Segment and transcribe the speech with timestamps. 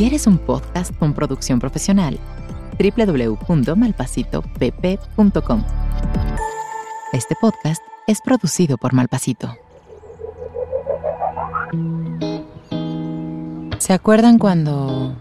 [0.00, 2.18] ¿Quieres un podcast con producción profesional?
[2.78, 5.64] www.malpasitopp.com
[7.12, 9.54] Este podcast es producido por Malpasito.
[13.76, 15.14] ¿Se acuerdan cuando...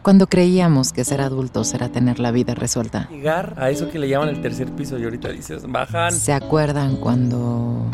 [0.00, 3.06] cuando creíamos que ser adultos era tener la vida resuelta?
[3.10, 6.12] Llegar a eso que le llaman el tercer piso y ahorita dices, bajan.
[6.12, 7.90] ¿Se acuerdan cuando...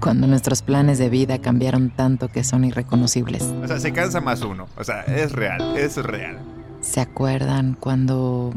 [0.00, 3.42] cuando nuestros planes de vida cambiaron tanto que son irreconocibles?
[3.42, 4.66] O sea, se cansa más uno.
[4.76, 6.38] O sea, es real, es real.
[6.80, 8.54] ¿Se acuerdan cuando...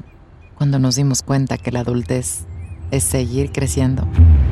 [0.56, 2.46] cuando nos dimos cuenta que la adultez
[2.92, 4.08] es seguir creciendo?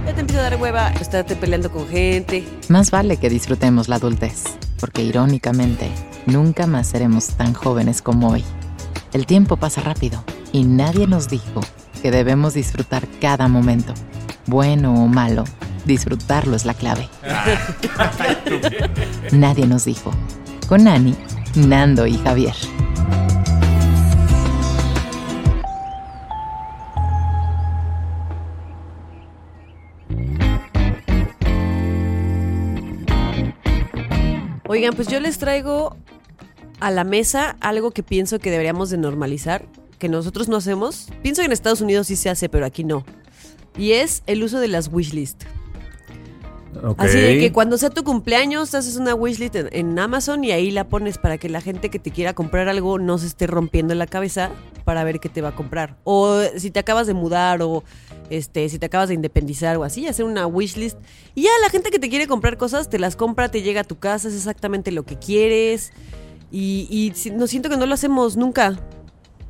[0.05, 2.47] Ya te empieza a dar hueva estarte peleando con gente.
[2.69, 4.43] Más vale que disfrutemos la adultez,
[4.79, 5.91] porque irónicamente,
[6.25, 8.43] nunca más seremos tan jóvenes como hoy.
[9.13, 11.61] El tiempo pasa rápido y nadie nos dijo
[11.99, 13.93] que debemos disfrutar cada momento.
[14.45, 15.43] Bueno o malo,
[15.85, 17.07] disfrutarlo es la clave.
[19.31, 20.11] Nadie nos dijo.
[20.67, 21.15] Con Ani,
[21.55, 22.53] Nando y Javier.
[34.67, 35.97] Oigan, pues yo les traigo
[36.79, 39.65] a la mesa algo que pienso que deberíamos de normalizar,
[39.99, 41.09] que nosotros no hacemos.
[41.21, 43.05] Pienso que en Estados Unidos sí se hace, pero aquí no.
[43.77, 45.43] Y es el uso de las wishlist.
[46.97, 50.71] Así de que cuando sea tu cumpleaños, haces una wishlist en, en Amazon y ahí
[50.71, 53.95] la pones para que la gente que te quiera comprar algo no se esté rompiendo
[53.95, 54.51] la cabeza
[54.85, 55.97] para ver qué te va a comprar.
[56.03, 57.83] O si te acabas de mudar o
[58.29, 60.97] este, si te acabas de independizar o así, hacer una wishlist.
[61.35, 63.83] Y ya la gente que te quiere comprar cosas, te las compra, te llega a
[63.83, 65.91] tu casa, es exactamente lo que quieres.
[66.51, 68.79] Y, y no siento que no lo hacemos nunca.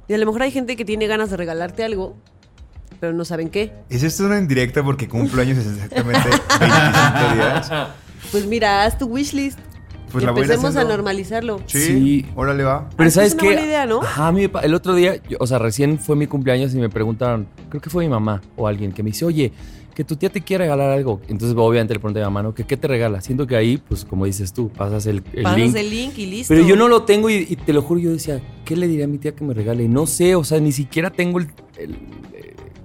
[0.09, 2.17] Y a lo mejor hay gente que tiene ganas de regalarte algo,
[2.99, 3.71] pero no saben qué.
[3.89, 6.29] ¿Es esto una indirecta porque cumplo años en exactamente
[6.59, 7.71] 25 días?
[8.31, 9.59] Pues mira, haz tu wishlist.
[10.11, 11.59] Pues la a Empecemos a normalizarlo.
[11.65, 12.25] Sí, Sí.
[12.35, 12.89] órale va.
[12.97, 13.47] Pero Ah, ¿sabes es una qué?
[13.49, 14.01] buena idea, ¿no?
[14.01, 16.73] Ajá, a mí me pa- el otro día, yo- o sea, recién fue mi cumpleaños
[16.73, 19.51] y me preguntaron, creo que fue mi mamá o alguien que me dice, oye,
[19.93, 21.19] que tu tía te quiere regalar algo.
[21.27, 22.53] Entonces, obviamente le pregunté a mi mamá, ¿no?
[22.55, 23.19] ¿Qué, qué te regala?
[23.19, 25.75] Siento que ahí, pues, como dices tú, pasas el, el Pasas link.
[25.75, 26.53] el link y listo.
[26.53, 29.05] Pero yo no lo tengo y, y te lo juro, yo decía, ¿qué le diría
[29.05, 29.89] a mi tía que me regale?
[29.89, 31.97] No sé, o sea, ni siquiera tengo el, el,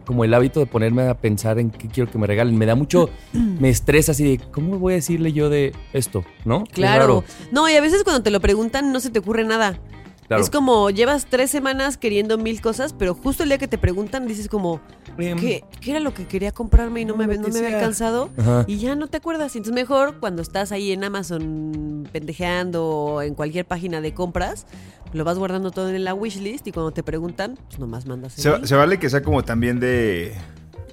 [0.05, 2.57] como el hábito de ponerme a pensar en qué quiero que me regalen.
[2.57, 6.25] Me da mucho, me estresa así de, ¿cómo voy a decirle yo de esto?
[6.45, 6.65] ¿No?
[6.65, 7.01] Claro.
[7.01, 7.25] raro.
[7.51, 9.79] No, y a veces cuando te lo preguntan no se te ocurre nada.
[10.27, 10.43] Claro.
[10.43, 14.27] Es como llevas tres semanas queriendo mil cosas, pero justo el día que te preguntan
[14.27, 14.81] dices como,
[15.19, 17.77] Em, ¿qué, qué era lo que quería comprarme y no, No, me, no me había
[17.77, 18.31] alcanzado?
[18.37, 18.65] Ajá.
[18.67, 19.55] Y ya no te acuerdas.
[19.57, 24.67] Entonces mejor cuando estás ahí en Amazon pendejeando o en cualquier página de compras,
[25.13, 28.43] lo vas guardando todo en la wishlist y cuando te preguntan, pues nomás mandas el
[28.43, 30.35] Se, se vale que sea como también de.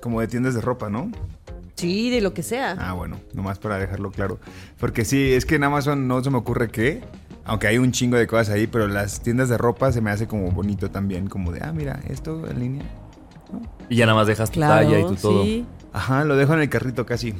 [0.01, 1.11] como de tiendas de ropa, ¿no?
[1.75, 2.75] Sí, de lo que sea.
[2.77, 4.39] Ah, bueno, nomás para dejarlo claro.
[4.79, 7.01] Porque sí, es que en Amazon no se me ocurre qué.
[7.51, 10.25] Aunque hay un chingo de cosas ahí, pero las tiendas de ropa se me hace
[10.25, 11.27] como bonito también.
[11.27, 12.83] Como de, ah, mira, esto en línea.
[13.89, 15.43] Y ya nada más dejas tu claro, talla y tu todo.
[15.43, 15.65] sí.
[15.91, 17.33] Ajá, lo dejo en el carrito casi.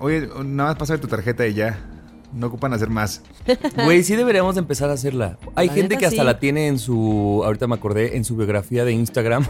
[0.00, 1.78] Oye, nada más pasa tu tarjeta y ya.
[2.32, 3.22] No ocupan hacer más.
[3.84, 5.38] Güey, sí deberíamos de empezar a hacerla.
[5.54, 6.26] Hay La gente que hasta sí.
[6.26, 9.46] la tiene en su, ahorita me acordé, en su biografía de Instagram.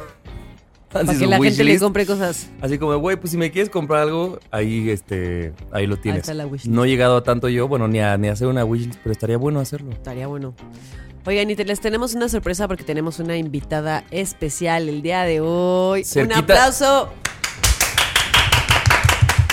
[0.91, 1.82] Para que la gente le wishlist.
[1.82, 2.48] compre cosas.
[2.60, 6.20] Así como, güey, pues si me quieres comprar algo, ahí, este, ahí lo tienes.
[6.22, 6.66] está la wishlist.
[6.74, 9.12] No he llegado a tanto yo, bueno, ni a, ni a hacer una wishlist, pero
[9.12, 9.91] estaría bueno hacerlo.
[9.91, 10.54] Estaría bueno.
[11.26, 15.41] Oigan, y te les tenemos una sorpresa porque tenemos una invitada especial el día de
[15.41, 16.04] hoy.
[16.04, 16.36] Cerquita.
[16.38, 17.10] Un aplauso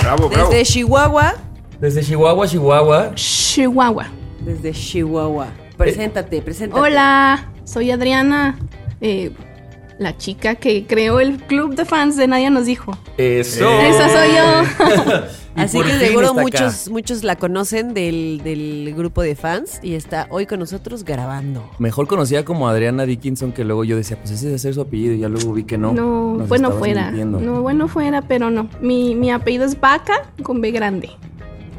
[0.01, 0.49] Bravo, bravo.
[0.51, 1.33] desde Chihuahua.
[1.79, 3.11] Desde Chihuahua, Chihuahua.
[3.15, 4.07] Chihuahua.
[4.41, 5.47] Desde Chihuahua.
[5.77, 6.79] Preséntate, preséntate.
[6.79, 8.57] Hola, soy Adriana,
[9.01, 9.31] eh,
[10.03, 12.97] la chica que creó el club de fans de Nadia nos dijo.
[13.17, 13.69] Eso.
[13.81, 15.23] Esa soy yo.
[15.55, 20.47] Así que seguro muchos, muchos la conocen del, del grupo de fans y está hoy
[20.47, 21.69] con nosotros grabando.
[21.77, 25.13] Mejor conocida como Adriana Dickinson, que luego yo decía, pues ese debe ser su apellido,
[25.13, 25.93] y ya luego vi que no.
[25.93, 27.05] No, Nos bueno fuera.
[27.05, 27.39] mintiendo.
[27.39, 28.67] No, bueno fuera, pero no.
[28.81, 31.11] Mi, mi apellido es Vaca con B grande.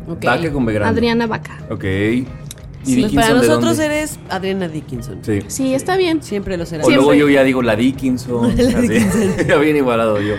[0.07, 0.97] Vaca con B grande.
[0.97, 1.59] Adriana Vaca.
[1.69, 1.84] Ok.
[2.87, 3.84] ¿Y Pues para nosotros dónde?
[3.87, 5.19] eres Adriana Dickinson.
[5.22, 5.41] Sí.
[5.47, 6.22] Sí, está bien.
[6.22, 6.84] Siempre lo será.
[6.84, 8.57] O luego yo ya digo la Dickinson.
[8.57, 8.81] La.
[8.81, 9.47] Dickinson.
[9.48, 10.34] ya bien igualado yo.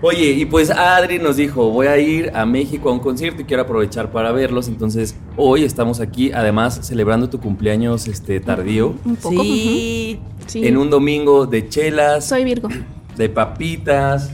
[0.00, 3.44] Oye, y pues Adri nos dijo, voy a ir a México a un concierto y
[3.44, 4.68] quiero aprovechar para verlos.
[4.68, 8.94] Entonces, hoy estamos aquí, además, celebrando tu cumpleaños este tardío.
[9.04, 9.42] Un poco.
[9.42, 10.20] Sí.
[10.46, 10.64] sí.
[10.64, 12.68] En un domingo de chelas, Soy Virgo.
[13.16, 14.30] de papitas,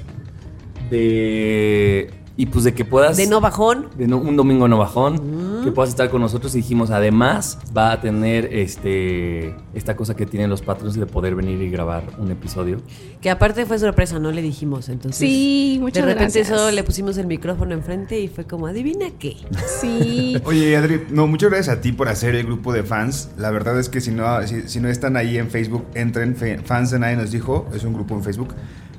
[0.90, 3.16] de y pues de que puedas...
[3.16, 3.86] De no bajón.
[3.96, 7.92] de no- un domingo no bajón, que puedas estar con nosotros y dijimos, además va
[7.92, 12.30] a tener este esta cosa que tienen los patrons de poder venir y grabar un
[12.30, 12.78] episodio.
[13.20, 14.88] Que aparte fue sorpresa, no le dijimos.
[14.88, 16.48] Entonces, Sí, muchas De repente gracias.
[16.58, 19.36] solo le pusimos el micrófono enfrente y fue como, adivina qué.
[19.80, 20.36] Sí.
[20.44, 23.30] Oye, Adri, no, muchas gracias a ti por hacer el grupo de fans.
[23.38, 26.34] La verdad es que si no, si, si no están ahí en Facebook, entren.
[26.64, 28.54] Fans de Nadie nos dijo, es un grupo en Facebook.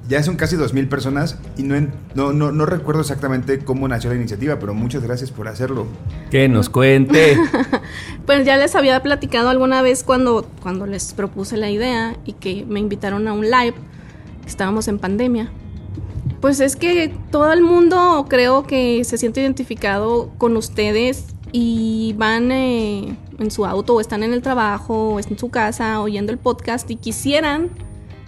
[0.08, 4.12] Ya son casi 2.000 personas y no, en- no, no, no recuerdo exactamente cómo nació
[4.12, 5.88] la iniciativa, pero muchas gracias por hacerlo.
[6.30, 7.38] Que nos cuente.
[8.26, 12.66] Pues ya les había platicado alguna vez cuando, cuando les propuse la idea y que
[12.68, 13.76] me invitaron a un live,
[14.42, 15.52] que estábamos en pandemia.
[16.42, 22.52] Pues es que todo el mundo creo que se siente identificado con ustedes y van
[22.52, 26.40] eh, en su auto o están en el trabajo o en su casa oyendo el
[26.40, 27.70] podcast y quisieran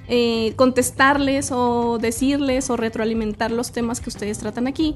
[0.07, 4.95] eh, contestarles o decirles o retroalimentar los temas que ustedes tratan aquí.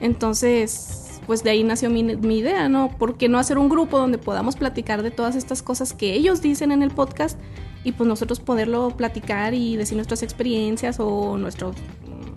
[0.00, 2.90] Entonces, pues de ahí nació mi, mi idea, ¿no?
[2.96, 6.40] ¿Por qué no hacer un grupo donde podamos platicar de todas estas cosas que ellos
[6.40, 7.38] dicen en el podcast
[7.84, 11.74] y pues nosotros poderlo platicar y decir nuestras experiencias o nuestro,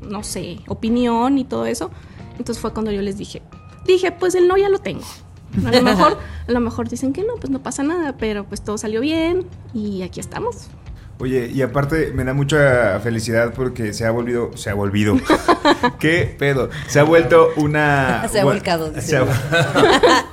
[0.02, 1.92] no sé, opinión y todo eso?
[2.32, 3.42] Entonces fue cuando yo les dije,
[3.86, 5.06] dije, pues el no ya lo tengo.
[5.66, 6.18] A lo mejor,
[6.48, 9.46] a lo mejor dicen que no, pues no pasa nada, pero pues todo salió bien
[9.74, 10.68] y aquí estamos.
[11.22, 15.18] Oye, y aparte me da mucha felicidad porque se ha volvido, se ha volvido.
[16.00, 16.72] ¿Qué pedo?
[16.88, 18.28] Se ha vuelto una...
[18.32, 19.02] Se ha volcado, dice.
[19.08, 19.26] Se ha,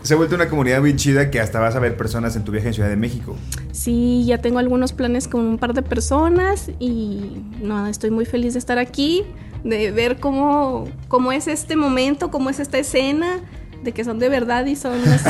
[0.00, 2.52] se ha vuelto una comunidad muy chida que hasta vas a ver personas en tu
[2.52, 3.36] viaje en Ciudad de México.
[3.70, 8.54] Sí, ya tengo algunos planes con un par de personas y nada, estoy muy feliz
[8.54, 9.24] de estar aquí,
[9.64, 13.40] de ver cómo, cómo es este momento, cómo es esta escena,
[13.82, 15.28] de que son de verdad y son así,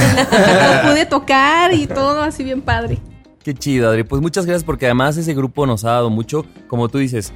[0.86, 2.98] pude tocar y todo así bien padre.
[3.48, 4.04] Qué chido, Adri.
[4.04, 6.44] Pues muchas gracias porque además ese grupo nos ha dado mucho.
[6.66, 7.32] Como tú dices,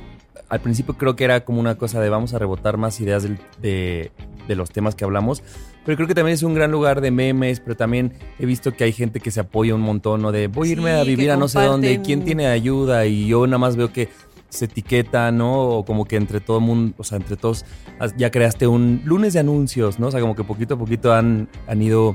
[0.50, 3.38] al principio creo que era como una cosa de vamos a rebotar más ideas del-
[3.62, 4.12] de,
[4.46, 5.42] de los temas que hablamos.
[5.86, 8.84] Pero creo que también es un gran lugar de memes, pero también he visto que
[8.84, 10.32] hay gente que se apoya un montón, ¿no?
[10.32, 12.02] De voy a irme Sí, a vivir a no sé dónde.
[12.02, 13.06] ¿quién tiene ayuda?
[13.06, 14.10] Y yo nada más veo que
[14.50, 15.62] se etiqueta, ¿no?
[15.62, 17.64] O como que entre todo el mundo, o sea, entre todos,
[18.18, 20.08] ya creaste un lunes de anuncios, ¿no?
[20.08, 22.14] O sea, como que poquito a poquito han, han ido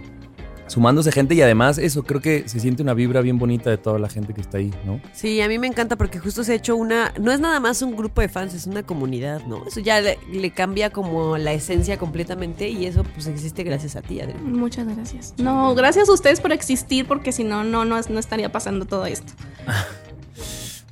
[0.68, 4.00] sumándose gente y además eso, creo que se siente una vibra bien bonita de toda
[4.00, 5.02] la gente que está ahí, ¿no?
[5.14, 7.82] Sí, a mí me encanta porque justo se ha hecho una, no es nada más
[7.82, 9.66] un grupo de fans, es una comunidad, ¿no?
[9.68, 14.02] Eso ya le, le cambia como la esencia completamente y eso pues existe gracias a
[14.02, 14.38] ti, Adri.
[14.40, 15.34] Muchas gracias.
[15.38, 19.06] No, gracias a ustedes por existir porque si no, no, no, no estaría pasando todo
[19.06, 19.34] esto.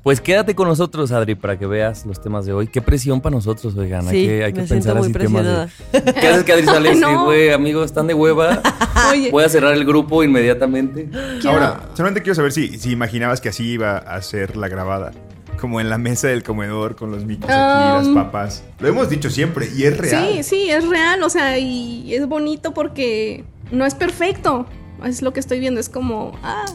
[0.05, 2.67] Pues quédate con nosotros, Adri, para que veas los temas de hoy.
[2.67, 4.07] Qué presión para nosotros, oigan.
[4.07, 5.43] hay que, hay que pensar muy así temas
[5.91, 6.13] de.
[6.13, 6.89] ¿Qué haces que Adri sale?
[6.89, 7.25] Ay, Sí, no.
[7.25, 8.61] güey, amigos, están de hueva.
[9.11, 11.09] Oye, Voy a cerrar el grupo inmediatamente.
[11.41, 15.11] quiero- Ahora, solamente quiero saber si, si imaginabas que así iba a ser la grabada.
[15.59, 18.63] Como en la mesa del comedor con los micos aquí, Um, las papas.
[18.77, 20.27] Lo hemos dicho siempre y es real.
[20.33, 24.67] Sí, sí, es real, o sea, y es bonito porque no es perfecto.
[25.03, 26.65] Es lo que estoy viendo, es como, ah,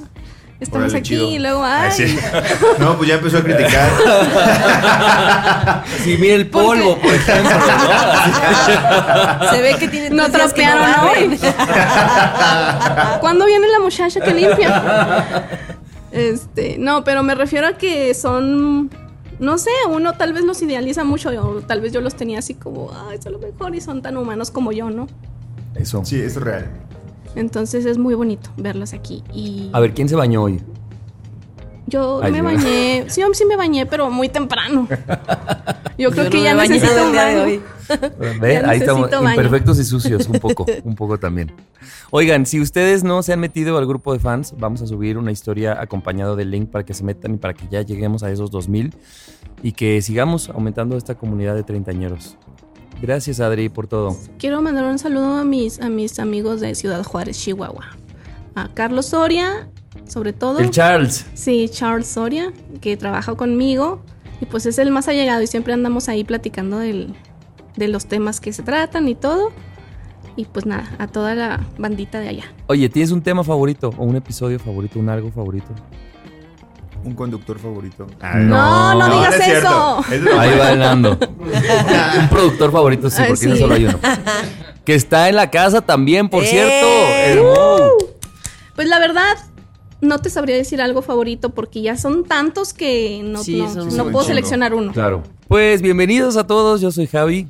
[0.61, 1.31] estamos Órale, aquí chido.
[1.31, 1.93] y luego, Ah, ay.
[1.93, 2.19] sí.
[2.79, 3.91] No, pues ya empezó a criticar.
[6.05, 9.51] Sí, mira el polvo, por ejemplo, ¿no?
[9.51, 11.39] Se ve que tiene No trapearon hoy.
[13.21, 15.49] ¿Cuándo viene la muchacha que limpia?
[16.13, 18.91] Este, no, pero me refiero a que son,
[19.39, 22.55] no sé, uno tal vez los idealiza mucho, o tal vez yo los tenía así
[22.55, 25.07] como, ay, es a lo mejor y son tan humanos como yo, ¿no?
[25.77, 26.05] Eso.
[26.05, 26.67] Sí, es real.
[27.35, 29.23] Entonces es muy bonito verlos aquí.
[29.33, 30.61] Y A ver, ¿quién se bañó hoy?
[31.87, 34.87] yo Ay, me bañé, sí, sí me bañé, pero muy temprano.
[35.99, 37.45] Yo creo Yo que no ya necesito el un día de baño.
[37.47, 37.61] hoy.
[38.41, 39.31] Ve, Ya ahí estamos, baño.
[39.31, 41.51] imperfectos y sucios, un poco, un poco también.
[42.13, 45.33] Oigan, si ustedes no se han metido al grupo de fans, vamos a subir una
[45.33, 48.51] historia acompañado del link para que se metan y para que ya lleguemos a esos
[48.53, 48.95] 2000
[49.65, 52.37] y que sigamos aumentando esta comunidad de treintañeros.
[53.01, 54.17] Gracias, Adri, por todo.
[54.39, 57.87] Quiero mandar un saludo a mis, a mis amigos de Ciudad Juárez, Chihuahua.
[58.55, 59.69] A Carlos Soria,
[60.07, 60.59] sobre todo.
[60.59, 61.25] El Charles.
[61.35, 64.03] Sí, Charles Soria, que trabaja conmigo.
[64.41, 67.15] Y pues es el más allegado y siempre andamos ahí platicando del-
[67.77, 69.51] de los temas que se tratan y todo.
[70.37, 72.45] Y pues nada, a toda la bandita de allá.
[72.67, 75.69] Oye, ¿tienes un tema favorito o un episodio favorito, un algo favorito?
[77.05, 78.07] Un conductor favorito.
[78.35, 80.05] No, no digas es cierto.
[80.11, 80.39] eso.
[80.41, 81.19] Ahí va ganando.
[82.21, 83.61] un productor favorito, sí, porque no sí.
[83.61, 83.99] solo hay uno.
[84.85, 86.87] Que está en la casa también, por cierto.
[86.87, 87.33] ¡Eh!
[87.33, 87.93] El Mo.
[88.75, 89.37] Pues la verdad,
[90.01, 93.63] no te sabría decir algo favorito porque ya son tantos que no, Sí,
[93.97, 94.93] no- puedo seleccionar uno.
[94.93, 95.23] Claro.
[95.49, 97.49] Pues bienvenidos a todos, yo soy Javi.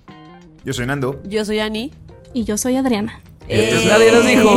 [0.65, 1.21] Yo soy Nando.
[1.25, 1.93] Yo soy Ani.
[2.35, 3.21] Y yo soy Adriana.
[3.49, 4.57] Nadie nos dijo.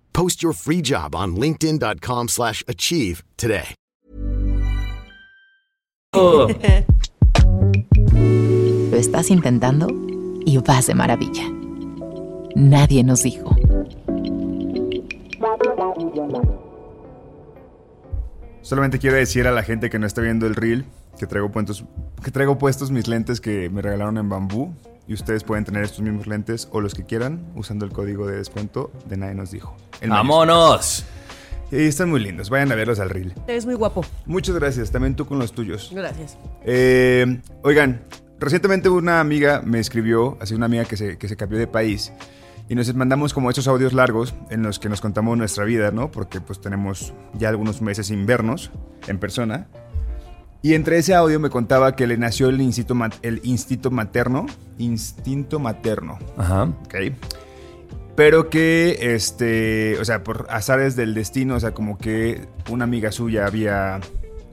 [0.13, 3.75] Post your free job on linkedin.com/achieve slash achieve today.
[6.13, 6.49] Oh,
[8.91, 9.87] Lo estás intentando
[10.45, 11.43] y vas de maravilla.
[12.55, 13.55] Nadie nos dijo.
[18.61, 20.85] Solamente quiero decir a la gente que no está viendo el reel
[21.17, 21.85] que traigo, puestos,
[22.23, 24.73] que traigo puestos mis lentes que me regalaron en bambú.
[25.07, 28.37] Y ustedes pueden tener estos mismos lentes o los que quieran usando el código de
[28.37, 29.75] descuento de Nadie Nos Dijo.
[29.99, 31.05] El ¡Vámonos!
[31.71, 32.49] Y están muy lindos.
[32.49, 33.33] Vayan a verlos al reel.
[33.45, 34.05] Te ves muy guapo.
[34.25, 34.91] Muchas gracias.
[34.91, 35.91] También tú con los tuyos.
[35.93, 36.37] Gracias.
[36.65, 38.03] Eh, oigan,
[38.39, 42.11] recientemente una amiga me escribió, así una amiga que se, que se cambió de país,
[42.71, 46.09] y nos mandamos como estos audios largos en los que nos contamos nuestra vida, ¿no?
[46.09, 48.71] Porque pues tenemos ya algunos meses sin vernos
[49.07, 49.67] en persona.
[50.63, 54.45] Y entre ese audio me contaba que le nació el instinto, el instinto materno,
[54.77, 56.65] instinto materno, Ajá.
[56.85, 56.95] ¿ok?
[58.15, 63.11] Pero que, este, o sea, por azares del destino, o sea, como que una amiga
[63.11, 63.99] suya había,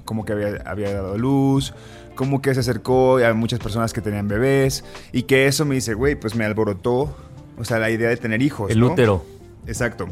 [0.07, 1.75] como que había, había dado luz,
[2.15, 5.93] como que se acercó a muchas personas que tenían bebés, y que eso me dice,
[5.93, 7.15] güey, pues me alborotó,
[7.59, 8.71] o sea, la idea de tener hijos.
[8.71, 8.93] El ¿no?
[8.93, 9.25] útero.
[9.67, 10.09] Exacto.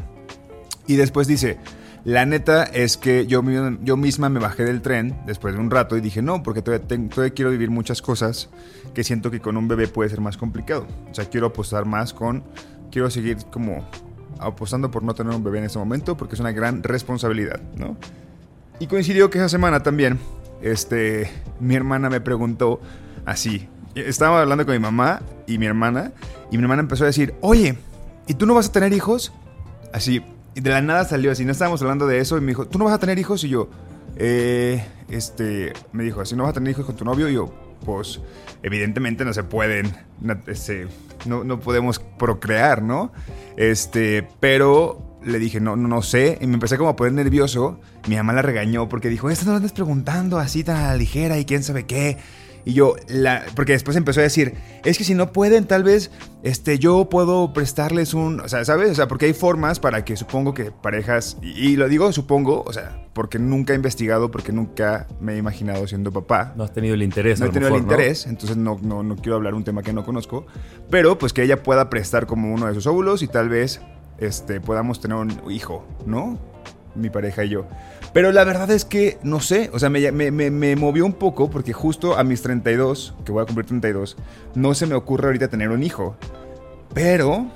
[0.85, 1.57] Y después dice,
[2.07, 3.43] la neta es que yo,
[3.83, 6.87] yo misma me bajé del tren después de un rato y dije, no, porque todavía,
[6.87, 8.49] ten- todavía quiero vivir muchas cosas
[8.93, 10.87] que siento que con un bebé puede ser más complicado.
[11.11, 12.45] O sea, quiero apostar más con,
[12.91, 13.85] quiero seguir como
[14.39, 17.97] apostando por no tener un bebé en este momento porque es una gran responsabilidad, ¿no?
[18.79, 20.17] Y coincidió que esa semana también,
[20.61, 22.79] este, mi hermana me preguntó
[23.25, 23.67] así.
[23.95, 26.13] Estaba hablando con mi mamá y mi hermana,
[26.51, 27.77] y mi hermana empezó a decir, oye,
[28.27, 29.33] ¿y tú no vas a tener hijos?
[29.91, 30.21] Así,
[30.57, 32.79] y de la nada salió así, no estábamos hablando de eso, y me dijo, ¿tú
[32.79, 33.43] no vas a tener hijos?
[33.43, 33.69] Y yo,
[34.15, 37.29] eh, este, me dijo, ¿así no vas a tener hijos con tu novio?
[37.29, 37.53] Y yo,
[37.85, 38.21] pues,
[38.63, 40.87] evidentemente no se pueden, no, este,
[41.27, 43.11] no, no podemos procrear, ¿no?
[43.55, 47.79] Este, pero le dije, no, no, no sé, y me empecé como a poner nervioso.
[48.07, 50.97] Mi mamá la regañó porque dijo, esto no lo andes preguntando así tan a la
[50.97, 52.17] ligera y quién sabe qué.
[52.67, 56.11] Y yo, la, porque después empezó a decir, es que si no pueden, tal vez
[56.43, 58.91] este, yo puedo prestarles un, o sea, ¿sabes?
[58.91, 62.63] O sea, porque hay formas para que supongo que parejas, y, y lo digo supongo,
[62.67, 66.55] o sea, porque nunca he investigado, porque nunca me he imaginado siendo papá.
[66.57, 67.39] No has tenido el interés.
[67.39, 67.93] No a he tenido el mejor, ¿no?
[67.93, 70.45] interés, entonces no, no, no quiero hablar un tema que no conozco,
[70.89, 73.79] pero pues que ella pueda prestar como uno de sus óvulos y tal vez
[74.17, 76.37] este, podamos tener un hijo, ¿no?
[76.97, 77.65] Mi pareja y yo.
[78.13, 81.49] Pero la verdad es que, no sé, o sea, me, me, me- movió un poco
[81.49, 84.17] porque justo a mis 32, que voy a cumplir 32,
[84.55, 86.15] no se me ocurre ahorita tener un hijo.
[86.93, 87.47] Pero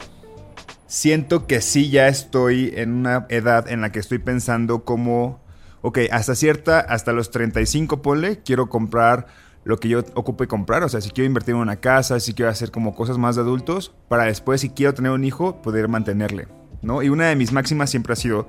[0.87, 5.39] siento que sí ya estoy en una edad en la que estoy pensando como,
[5.81, 9.27] ok, hasta cierta, hasta los 35, ponle, quiero comprar
[9.63, 12.49] lo que yo ocupe comprar, o sea, si quiero invertir en una casa, si quiero
[12.49, 16.47] hacer como cosas más de adultos, para después, si quiero tener un hijo, poder mantenerle,
[16.81, 17.03] ¿no?
[17.03, 18.47] Y una de mis máximas siempre ha sido,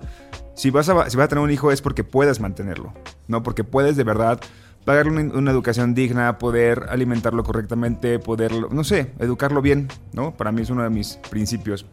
[0.55, 2.93] si vas a, si vas a tener un hijo es porque puedes mantenerlo,
[3.29, 3.43] ¿no?
[3.43, 4.41] Porque puedes de verdad
[4.85, 10.35] pagarle una, una educación digna, poder alimentarlo correctamente, poder, no sé, educarlo bien, ¿no?
[10.37, 11.87] Para mí es uno de mis principios.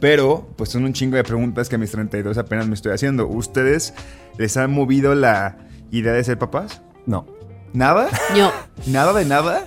[0.00, 3.26] Pero, pues son un chingo de preguntas que a mis 32 apenas me estoy haciendo.
[3.26, 3.92] ¿Ustedes
[4.38, 5.58] les han movido la
[5.90, 6.80] idea de ser papás?
[7.06, 7.26] No.
[7.72, 8.08] ¿Nada?
[8.36, 8.50] Yo,
[8.86, 9.64] ¿Nada de nada?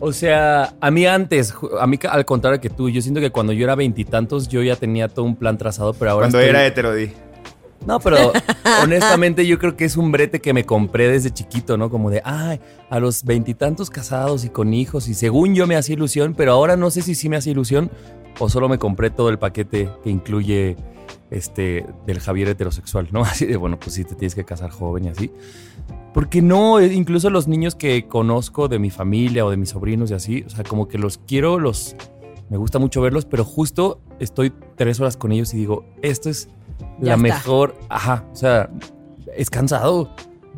[0.00, 3.52] O sea, a mí antes, a mí al contrario que tú, yo siento que cuando
[3.52, 6.66] yo era veintitantos yo ya tenía todo un plan trazado, pero ahora Cuando estoy- era
[6.66, 7.12] hetero, di.
[7.86, 8.32] No, pero
[8.82, 11.90] honestamente yo creo que es un brete que me compré desde chiquito, ¿no?
[11.90, 12.60] Como de, ay,
[12.90, 16.76] a los veintitantos casados y con hijos, y según yo me hacía ilusión, pero ahora
[16.76, 17.90] no sé si sí me hace ilusión
[18.38, 20.76] o solo me compré todo el paquete que incluye
[21.30, 23.22] este del Javier heterosexual, ¿no?
[23.24, 25.30] Así de, bueno, pues sí te tienes que casar joven y así.
[26.12, 30.10] Porque no, eh, incluso los niños que conozco de mi familia o de mis sobrinos
[30.10, 31.96] y así, o sea, como que los quiero, los
[32.50, 36.48] me gusta mucho verlos, pero justo estoy tres horas con ellos y digo, esto es
[37.00, 37.16] Ya la está.
[37.22, 38.70] mejor, ajá, o sea,
[39.36, 40.10] es cansado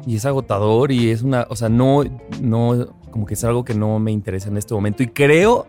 [0.06, 2.02] y es agotador y es una, o sea, no,
[2.42, 5.66] no, como que es algo que no me interesa en este momento y creo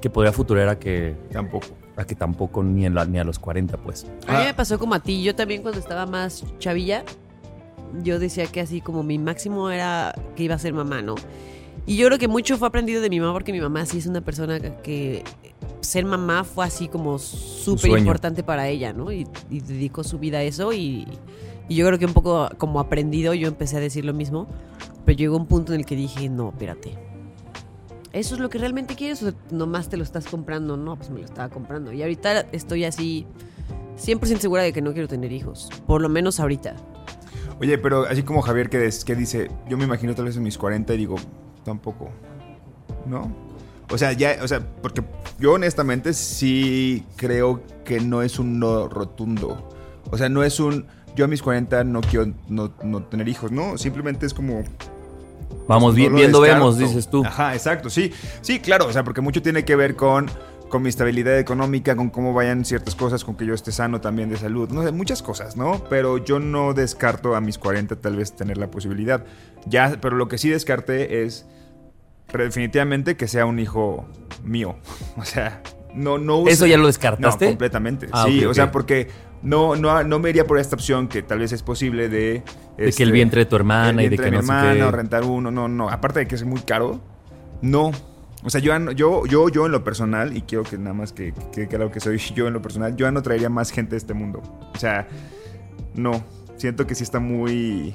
[0.00, 1.66] que podría futurar a que, Tampoco.
[1.96, 4.04] a que tampoco ni, en la- ni a los 40, pues.
[4.26, 4.44] a mí Ah.
[4.46, 5.22] me pasó como a ti.
[5.22, 7.04] Yo también cuando estaba más chavilla,
[8.02, 11.14] yo decía que así como mi máximo era que iba a ser mamá, ¿no?
[11.86, 14.06] Y yo creo que mucho fue aprendido de mi mamá porque mi mamá sí es
[14.06, 15.24] una persona que
[15.80, 19.10] ser mamá fue así como súper importante para ella, ¿no?
[19.12, 21.06] Y, y dedicó su vida a eso y
[21.68, 24.46] Y yo creo que un poco como aprendido yo empecé a decir lo mismo,
[25.04, 26.98] pero llegó un punto en el que dije, no, espérate.
[28.12, 30.76] ¿Eso es lo que realmente quieres o nomás te lo estás comprando?
[30.76, 31.92] No, pues me lo estaba comprando.
[31.92, 33.24] Y ahorita estoy así
[34.04, 35.68] 100% segura de que no quiero tener hijos.
[35.86, 36.74] Por lo menos ahorita.
[37.60, 40.42] Oye, pero así como Javier que, des- que dice, yo me imagino tal vez en
[40.42, 41.14] mis 40 y digo,
[41.64, 42.08] tampoco.
[43.06, 43.30] ¿No?
[43.90, 45.02] O sea, ya, o sea, porque
[45.38, 49.68] yo honestamente sí creo que no es un no rotundo.
[50.10, 53.50] O sea, no es un, yo a mis 40 no quiero no, no tener hijos,
[53.50, 53.78] ¿no?
[53.78, 54.62] Simplemente es como,
[55.66, 57.24] Vamos, no viendo vemos, dices tú.
[57.24, 58.12] Ajá, exacto, sí.
[58.40, 60.28] Sí, claro, o sea, porque mucho tiene que ver con,
[60.68, 64.30] con mi estabilidad económica, con cómo vayan ciertas cosas, con que yo esté sano también
[64.30, 65.84] de salud, no sé, muchas cosas, ¿no?
[65.88, 69.24] Pero yo no descarto a mis 40 tal vez tener la posibilidad.
[69.66, 71.46] Ya, pero lo que sí descarté es
[72.30, 74.06] pero definitivamente que sea un hijo
[74.44, 74.76] mío.
[75.16, 75.62] O sea,
[75.94, 77.46] no, no ¿Eso ya lo No, descartaste?
[77.46, 78.08] completamente.
[78.12, 79.08] Ah, sí, o sea, porque
[79.42, 82.42] no, no, no me iría por esta opción que tal vez es posible de...
[82.76, 85.24] De que el vientre de tu hermana y de que mi no hermana o rentar
[85.24, 85.90] uno, no, no.
[85.90, 87.00] Aparte de que es muy caro,
[87.60, 87.90] no.
[88.42, 91.12] O sea, yo, no- yo, yo, yo en lo personal, y quiero que nada más
[91.12, 93.70] que que quede claro que soy yo en lo personal, yo ya no traería más
[93.70, 94.40] gente a este mundo.
[94.74, 95.08] O sea,
[95.94, 96.24] no.
[96.56, 97.94] Siento que sí está muy...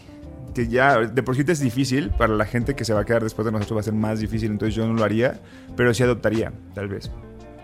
[0.56, 3.24] Que ya, de por sí es difícil, para la gente que se va a quedar
[3.24, 5.40] después de nosotros va a ser más difícil, entonces yo no lo haría,
[5.76, 7.12] pero sí adoptaría, tal vez.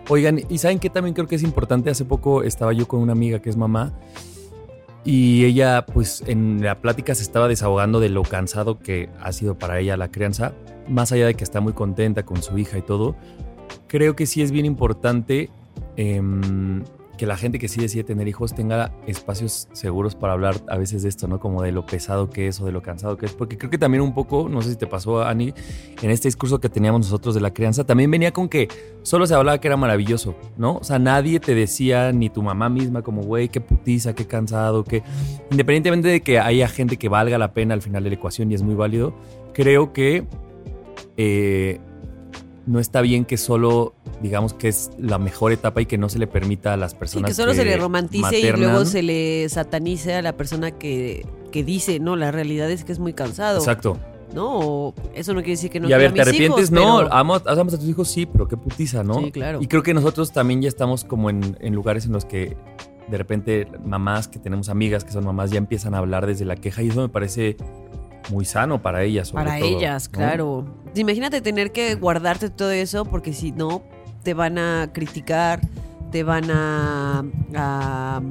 [0.10, 1.89] Oigan, ¿y saben qué también creo que es importante?
[1.89, 3.93] Hace poco estaba yo con una amiga que es mamá
[5.03, 9.57] y ella pues en la plática se estaba desahogando de lo cansado que ha sido
[9.57, 10.53] para ella la crianza,
[10.88, 13.15] más allá de que está muy contenta con su hija y todo,
[13.88, 15.50] creo que sí es bien importante
[15.95, 16.83] em,
[17.22, 21.04] que la gente que sí decide tener hijos tenga espacios seguros para hablar a veces
[21.04, 21.40] de esto, ¿no?
[21.40, 23.78] Como de lo pesado que es o de lo cansado que es, porque creo que
[23.78, 25.54] también un poco, no sé si te pasó, Ani,
[26.01, 28.70] en este discurso que teníamos nosotros de la crianza, también venía con que
[29.04, 30.78] solo se hablaba que era maravilloso, ¿no?
[30.78, 34.84] O sea, nadie te decía, ni tu mamá misma, como, güey, qué putiza, qué cansado,
[34.84, 35.04] que
[35.51, 38.56] independientemente de que haya gente que valga la pena al final de la ecuación y
[38.56, 39.13] es muy válido,
[39.54, 40.25] creo que
[41.18, 41.80] eh,
[42.65, 46.20] no está bien que solo digamos que es la mejor etapa y que no se
[46.20, 50.13] le permita a las personas que solo se le romantice y luego se le satanice
[50.13, 53.60] a la persona que, que dice, no, la realidad es que es muy cansado.
[53.60, 53.98] Exacto.
[54.34, 56.60] No, eso no quiere decir que no y a ver, quiero ¿te arrepientes?
[56.60, 59.15] hijos, no, pero- amo, amamos a tus hijos, sí, pero qué putiza, ¿no?
[59.15, 59.60] Sí, claro.
[59.62, 62.56] Y creo que nosotros también ya estamos como en, en lugares en los que
[63.10, 66.56] de repente mamás que tenemos amigas que son mamás ya empiezan a hablar desde la
[66.56, 67.58] queja y eso me parece
[68.30, 69.30] muy sano para ellas.
[69.30, 70.18] sobre Para todo, ellas, ¿no?
[70.18, 70.66] claro.
[70.96, 73.84] Imagínate tener que guardarte todo eso porque si no,
[74.24, 75.62] te van a criticar,
[76.12, 77.24] te van a...
[77.56, 78.22] a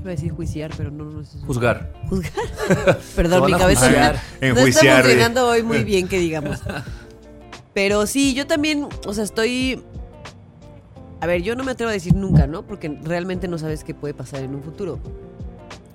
[0.00, 1.46] iba a decir juiciar, pero no, no es eso.
[1.46, 1.92] Juzgar.
[2.08, 2.32] Juzgar.
[3.16, 4.14] Perdón, mi cabeza juzgar.
[4.14, 5.02] no está Enjuiciar, güey.
[5.02, 6.62] funcionando hoy muy bien, que digamos.
[7.74, 9.82] Pero sí, yo también, o sea, estoy...
[11.20, 12.62] A ver, yo no me atrevo a decir nunca, ¿no?
[12.66, 14.98] Porque realmente no sabes qué puede pasar en un futuro.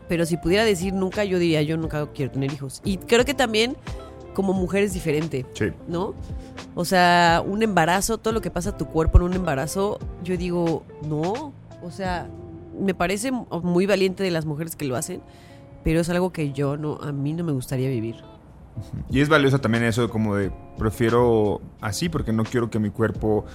[0.08, 2.82] Pero si pudiera decir nunca, yo diría, yo nunca quiero tener hijos.
[2.84, 3.76] Y creo que también
[4.34, 5.68] como mujer es diferente, Sí.
[5.88, 6.14] ¿no?
[6.76, 10.36] O sea, un embarazo, todo lo que pasa a tu cuerpo en un embarazo, yo
[10.38, 11.54] digo, no.
[11.82, 12.28] O sea,
[12.80, 15.22] me parece muy valiente de las mujeres que lo hacen,
[15.84, 18.18] pero es algo que yo no, a mí no me gustaría vivir.
[19.10, 23.46] Y es valioso también eso como de prefiero así porque no quiero que mi cuerpo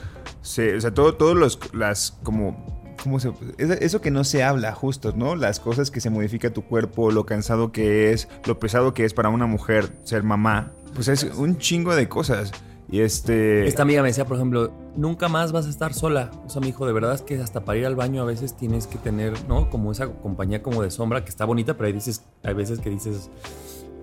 [0.40, 4.42] se, o sea, todo todos los las como ¿cómo se es- eso que no se
[4.42, 5.36] habla justo, ¿no?
[5.36, 9.14] Las cosas que se modifica tu cuerpo, lo cansado que es, lo pesado que es
[9.14, 12.52] para una mujer ser mamá, pues es un chingo de cosas.
[12.92, 16.32] Y este Esta amiga me decía, por ejemplo, nunca más vas a estar sola.
[16.44, 18.56] O sea, mi hijo, de verdad es que hasta para ir al baño a veces
[18.56, 19.70] tienes que tener, ¿no?
[19.70, 22.90] Como esa compañía como de sombra que está bonita, pero hay, dices, hay veces que
[22.90, 23.30] dices,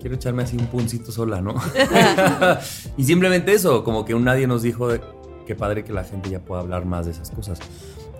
[0.00, 1.54] quiero echarme así un puncito sola, ¿no?
[2.96, 5.02] y simplemente eso, como que un nadie nos dijo, de,
[5.46, 7.58] qué padre que la gente ya pueda hablar más de esas cosas.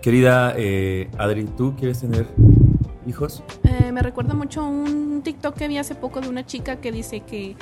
[0.03, 2.27] Querida eh, Adri, ¿tú quieres tener
[3.07, 3.43] hijos?
[3.65, 7.21] Eh, me recuerda mucho un TikTok que vi hace poco de una chica que dice
[7.21, 7.57] que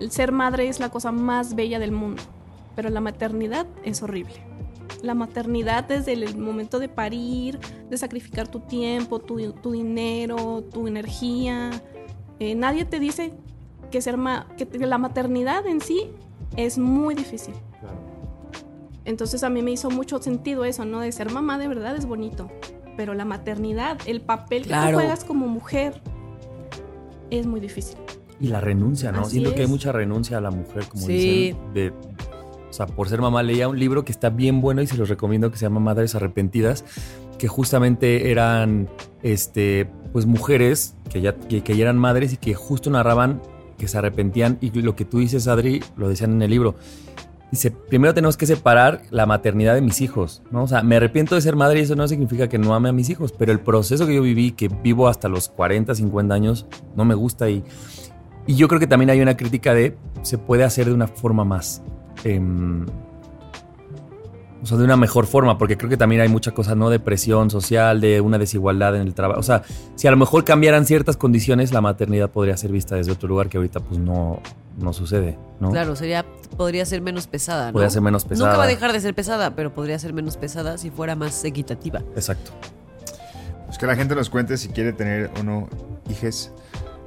[0.00, 2.22] el ser madre es la cosa más bella del mundo,
[2.74, 4.34] pero la maternidad es horrible.
[5.02, 7.58] La maternidad desde el momento de parir,
[7.90, 11.70] de sacrificar tu tiempo, tu, tu dinero, tu energía.
[12.40, 13.32] Eh, nadie te dice
[13.90, 16.06] que, ser ma- que la maternidad en sí
[16.56, 17.54] es muy difícil.
[19.04, 21.00] Entonces a mí me hizo mucho sentido eso, ¿no?
[21.00, 22.50] De ser mamá de verdad es bonito,
[22.96, 26.00] pero la maternidad, el papel que tú juegas como mujer
[27.30, 27.96] es muy difícil.
[28.40, 29.22] Y la renuncia, ¿no?
[29.22, 31.12] Así Siento que hay mucha renuncia a la mujer, como Sí.
[31.12, 31.74] dicen.
[31.74, 31.92] De,
[32.68, 35.08] o sea, por ser mamá, leía un libro que está bien bueno y se los
[35.08, 36.84] recomiendo que se llama Madres Arrepentidas,
[37.38, 38.88] que justamente eran,
[39.22, 43.40] este, pues mujeres que ya, que, que ya eran madres y que justo narraban
[43.78, 46.74] que se arrepentían y lo que tú dices, Adri, lo decían en el libro.
[47.88, 50.64] Primero tenemos que separar la maternidad de mis hijos, ¿no?
[50.64, 52.92] O sea, me arrepiento de ser madre y eso no significa que no ame a
[52.92, 56.66] mis hijos, pero el proceso que yo viví, que vivo hasta los 40, 50 años,
[56.96, 57.64] no me gusta y,
[58.46, 61.44] y yo creo que también hay una crítica de, se puede hacer de una forma
[61.44, 61.82] más...
[62.24, 62.86] em,
[64.62, 66.88] o sea, de una mejor forma, porque creo que también hay mucha cosa, ¿no?
[66.88, 69.38] De presión social, de una desigualdad en el trabajo.
[69.38, 69.62] O sea,
[69.94, 73.50] si a lo mejor cambiaran ciertas condiciones, la maternidad podría ser vista desde otro lugar
[73.50, 74.40] que ahorita pues no,
[74.78, 75.70] no sucede, ¿no?
[75.70, 76.24] Claro, sería,
[76.56, 77.72] podría ser menos pesada, ¿no?
[77.74, 78.48] Podría ser menos pesada.
[78.48, 81.44] Nunca va a dejar de ser pesada, pero podría ser menos pesada si fuera más
[81.44, 82.00] equitativa.
[82.16, 82.50] Exacto.
[83.66, 85.68] Pues que la gente nos cuente si quiere tener o no
[86.10, 86.52] hijes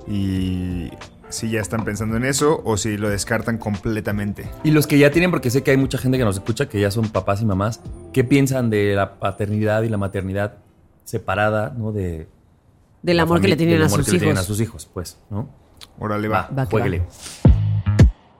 [0.07, 0.89] y
[1.29, 4.49] si ya están pensando en eso o si lo descartan completamente.
[4.63, 6.79] Y los que ya tienen, porque sé que hay mucha gente que nos escucha que
[6.79, 7.81] ya son papás y mamás,
[8.13, 10.55] ¿qué piensan de la paternidad y la maternidad
[11.03, 11.91] separada, ¿no?
[11.91, 12.27] De,
[13.01, 14.45] Del la amor que fami- le tienen del a amor sus que le tienen hijos.
[14.45, 15.49] a sus hijos, pues, ¿no?
[15.99, 16.49] Órale, va.
[16.57, 17.56] Va que va.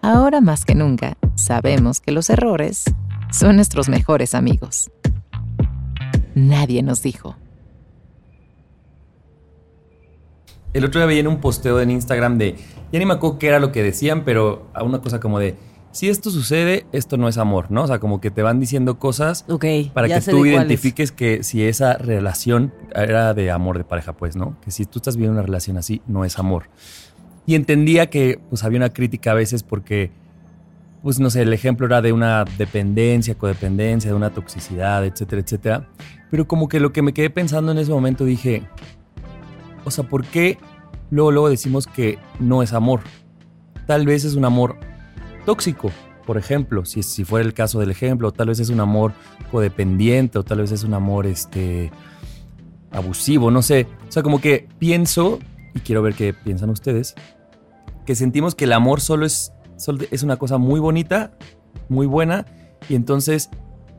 [0.01, 2.85] Ahora más que nunca, sabemos que los errores
[3.31, 4.91] son nuestros mejores amigos.
[6.35, 7.35] Nadie nos dijo.
[10.73, 12.55] El otro día veía en un posteo en Instagram de,
[12.91, 15.55] ya ni me acuerdo qué era lo que decían, pero a una cosa como de,
[15.91, 17.83] si esto sucede, esto no es amor, ¿no?
[17.83, 21.63] O sea, como que te van diciendo cosas Ok, para que tú identifiques que si
[21.63, 24.57] esa relación era de amor de pareja, pues, ¿no?
[24.61, 26.69] Que si tú estás viviendo una relación así, no es amor.
[27.47, 30.11] Y entendía que pues había una crítica a veces porque,
[31.01, 35.89] pues no sé, el ejemplo era de una dependencia, codependencia, de una toxicidad, etcétera, etcétera.
[36.29, 38.67] Pero como que lo que me quedé pensando en ese momento dije,
[39.85, 40.59] o sea, ¿por qué
[41.09, 42.99] luego, luego decimos que no es amor?
[43.87, 44.77] Tal vez es un amor
[45.45, 45.89] tóxico,
[46.27, 49.13] por ejemplo, si, si fuera el caso del ejemplo, tal vez es un amor
[49.49, 51.89] codependiente o tal vez es un amor este,
[52.91, 53.87] abusivo, no sé.
[54.09, 55.39] O sea, como que pienso,
[55.73, 57.15] y quiero ver qué piensan ustedes,
[58.07, 59.51] que sentimos que el amor solo es,
[60.11, 61.31] es una cosa muy bonita,
[61.89, 62.45] muy buena,
[62.87, 63.49] y entonces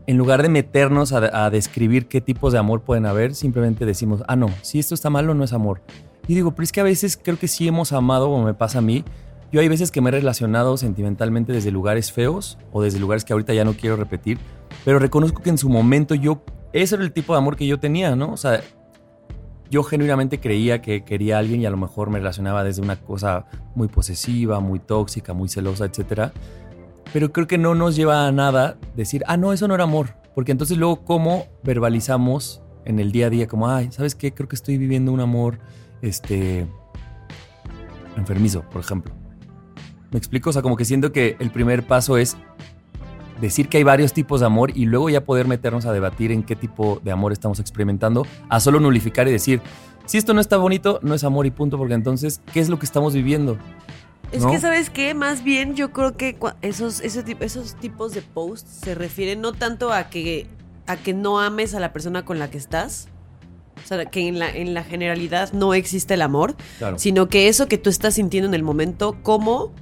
[0.07, 4.23] en lugar de meternos a, a describir qué tipos de amor pueden haber, simplemente decimos,
[4.27, 5.83] ah, no, si esto está malo, no es amor.
[6.27, 8.79] Y digo, pero es que a veces creo que sí hemos amado, como me pasa
[8.79, 9.05] a mí.
[9.53, 13.35] Yo hay veces que me he relacionado sentimentalmente desde lugares feos o desde lugares que
[13.35, 14.39] ahorita ya no quiero repetir,
[14.87, 16.43] pero reconozco que en su momento yo,
[16.73, 18.33] ese era el tipo de amor que yo tenía, ¿no?
[18.33, 18.63] O sea,
[19.71, 22.97] yo genuinamente creía que quería a alguien y a lo mejor me relacionaba desde una
[22.97, 26.33] cosa muy posesiva, muy tóxica, muy celosa, etcétera.
[27.13, 30.17] Pero creo que no nos lleva a nada decir, ah, no, eso no era amor.
[30.35, 33.47] Porque entonces luego, ¿cómo verbalizamos en el día a día?
[33.47, 34.33] Como, ay, ¿sabes qué?
[34.33, 35.59] Creo que estoy viviendo un amor,
[36.03, 36.67] este,
[38.17, 39.13] enfermizo, por ejemplo.
[40.11, 40.51] ¿Me explico?
[40.51, 42.37] O sea, como que siento que el primer paso es
[43.41, 46.43] decir que hay varios tipos de amor y luego ya poder meternos a debatir en
[46.43, 49.61] qué tipo de amor estamos experimentando, a solo nulificar y decir,
[50.07, 52.79] si esto no está bonito, no es amor y punto, porque entonces, ¿qué es lo
[52.79, 53.59] que estamos viviendo?
[54.33, 54.51] Es ¿no?
[54.51, 55.15] que, ¿sabes qué?
[55.15, 60.11] Más bien yo creo que esos, esos tipos de posts se refieren no tanto a
[60.11, 60.47] que,
[60.87, 63.09] a que no ames a la persona con la que estás,
[63.83, 66.99] o sea, que en la, en la generalidad no existe el amor, Claro.
[66.99, 69.73] sino que eso que tú estás sintiendo en el momento, como,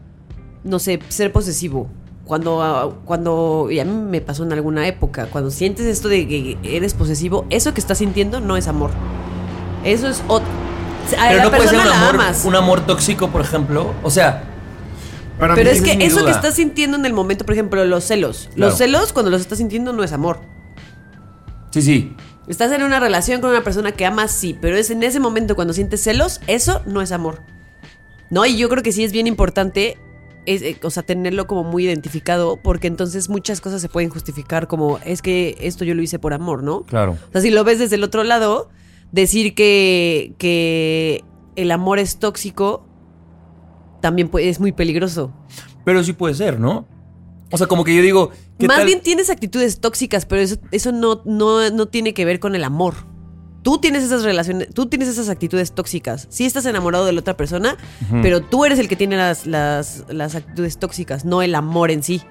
[0.64, 1.88] no sé, ser posesivo.
[2.26, 6.26] Cuando, ah, cuando, y a mí me pasó en alguna época, cuando sientes esto de
[6.26, 8.90] que eres posesivo, eso que estás sintiendo no es amor.
[9.84, 10.48] Eso es otro.
[11.16, 13.94] A Pero la no puede ser un amor, un amor tóxico, por ejemplo.
[14.02, 14.42] O sea,
[15.38, 17.84] Para Pero mí, es que es eso que estás sintiendo en el momento, por ejemplo,
[17.84, 18.48] los celos.
[18.54, 18.70] Claro.
[18.70, 20.40] Los celos, cuando los estás sintiendo, no es amor.
[21.70, 22.16] sí, sí.
[22.48, 25.56] Estás en una relación con una persona que amas, sí, pero es en ese momento
[25.56, 27.40] cuando sientes celos, eso no es amor.
[28.30, 28.46] ¿No?
[28.46, 29.98] Y yo creo que sí es bien importante,
[30.46, 34.66] es, eh, o sea, tenerlo como muy identificado, porque entonces muchas cosas se pueden justificar
[34.68, 36.82] como, es que esto yo lo hice por amor, ¿no?
[36.84, 37.12] Claro.
[37.28, 38.68] O sea, si lo ves desde el otro lado,
[39.12, 41.24] decir que, que
[41.56, 42.86] el amor es tóxico
[44.00, 45.32] también puede- es muy peligroso.
[45.84, 46.86] Pero sí puede ser, ¿no?
[47.52, 48.30] O sea, como que yo digo.
[48.58, 48.86] ¿qué Más tal?
[48.86, 52.64] bien tienes actitudes tóxicas, pero eso, eso no, no, no tiene que ver con el
[52.64, 52.94] amor.
[53.66, 56.28] Tú tienes esas relaciones, tú tienes esas actitudes tóxicas.
[56.30, 57.76] Sí estás enamorado de la otra persona,
[58.22, 62.04] pero tú eres el que tiene las, las, las actitudes tóxicas, no el amor en
[62.04, 62.22] sí.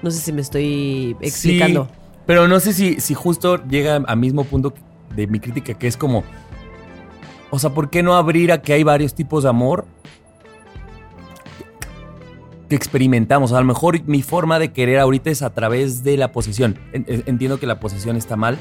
[0.00, 1.86] No sé si me estoy explicando.
[1.86, 4.72] Sí, pero no sé si, si justo llega al mismo punto
[5.16, 6.22] de mi crítica, que es como.
[7.50, 9.86] O sea, ¿por qué no abrir a que hay varios tipos de amor
[12.68, 13.52] que experimentamos?
[13.52, 16.78] a lo mejor mi forma de querer ahorita es a través de la posesión.
[16.92, 18.56] En- en- Entiendo que la posesión está mal,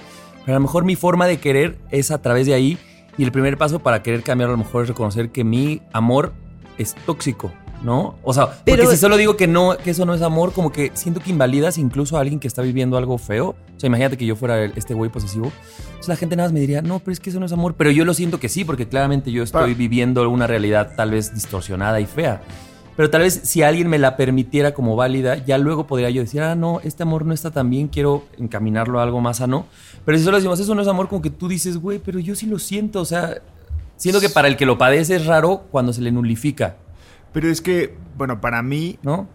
[0.51, 2.77] a lo mejor mi forma de querer es a través de ahí.
[3.17, 6.31] Y el primer paso para querer cambiar a lo mejor es reconocer que mi amor
[6.77, 7.51] es tóxico,
[7.83, 8.15] ¿no?
[8.23, 10.71] O sea, porque Pero- si solo digo que no, que eso no es amor, como
[10.71, 13.49] que siento que invalidas incluso a alguien que está viviendo algo feo.
[13.75, 15.51] O sea, imagínate que yo fuera el- este güey posesivo.
[15.87, 17.73] Entonces la gente nada más me diría, no, pero es que eso no es amor.
[17.77, 21.11] Pero yo lo siento que sí, porque claramente yo estoy Pa- viviendo una realidad tal
[21.11, 22.41] vez distorsionada y fea.
[22.99, 26.41] Pero tal vez si alguien me la permitiera como válida, ya luego podría yo decir,
[26.41, 29.67] ah, no, este amor no está tan bien, quiero encaminarlo a algo más sano.
[30.03, 32.35] Pero si solo decimos, eso no es amor, como que tú dices, güey, pero yo
[32.35, 32.99] sí lo siento.
[32.99, 33.35] O sea,
[33.95, 36.75] siento que para el que lo padece es raro cuando se le nulifica,
[37.31, 39.29] Pero es que, bueno, para mí, ¿no?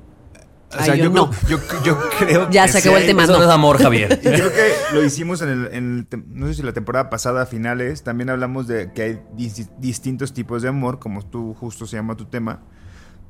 [0.79, 1.31] o sea, Ay, yo, yo no.
[1.31, 3.25] creo, yo, yo creo Ya que se acabó sí el tema.
[3.25, 3.45] Eso no.
[3.45, 4.13] es amor, Javier.
[4.23, 7.09] Y creo que lo hicimos en el, en el tem- no sé si la temporada
[7.09, 11.55] pasada, a finales, también hablamos de que hay dis- distintos tipos de amor, como tú
[11.55, 12.61] justo se llama tu tema.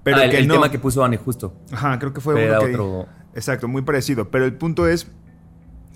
[0.04, 0.54] Pero Ah, el, que el no.
[0.54, 1.54] tema que puso Anne, justo.
[1.72, 4.30] Ajá, creo que fue Era uno que- otro- Exacto, muy parecido.
[4.30, 5.08] Pero el punto es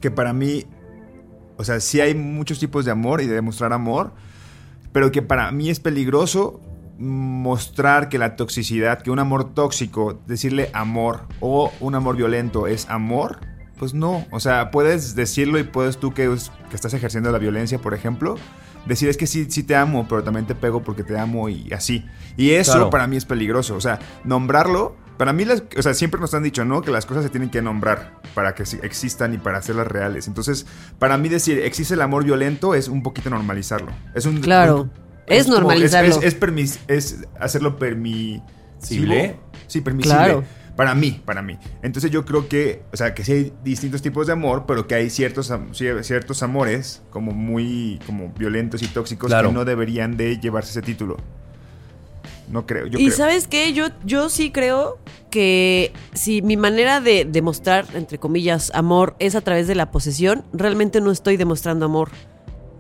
[0.00, 0.64] que para mí,
[1.56, 4.12] o sea, sí hay muchos tipos de amor y de demostrar amor,
[4.92, 6.60] pero que para mí es peligroso
[6.98, 12.88] mostrar que la toxicidad, que un amor tóxico, decirle amor o un amor violento es
[12.90, 13.38] amor,
[13.78, 14.26] pues no.
[14.32, 16.34] O sea, puedes decirlo y puedes tú que,
[16.70, 18.34] que estás ejerciendo la violencia, por ejemplo,
[18.86, 21.72] decir es que sí, sí te amo, pero también te pego porque te amo y
[21.72, 22.04] así.
[22.36, 22.90] Y eso Claro.
[22.90, 23.74] para mí es peligroso.
[23.76, 26.80] O sea, nombrarlo, para mí, las, o sea, siempre nos han dicho, ¿no?
[26.82, 30.28] Que las cosas se tienen que nombrar para que existan y para hacerlas reales.
[30.28, 30.64] Entonces,
[30.98, 33.90] para mí decir existe el amor violento es un poquito normalizarlo.
[34.14, 34.82] Es un Claro.
[34.82, 34.90] un-
[35.26, 36.10] Es como- normalizarlo.
[36.10, 38.42] Es, es, permis- es hacerlo permisible.
[38.78, 39.36] ¿Sible?
[39.66, 40.16] Sí, permisible.
[40.16, 40.44] Claro.
[40.78, 41.58] Para mí, para mí.
[41.82, 44.94] Entonces yo creo que, o sea, que sí hay distintos tipos de amor, pero que
[44.94, 49.48] hay ciertos, ciertos amores como muy como violentos y tóxicos Claro.
[49.48, 51.16] que no deberían de llevarse ese título.
[52.48, 53.16] No creo, yo y creo.
[53.16, 54.98] sabes qué, yo, yo sí creo
[55.32, 60.44] que si mi manera de demostrar, entre comillas, amor es a través de la posesión,
[60.52, 62.10] realmente no estoy demostrando amor.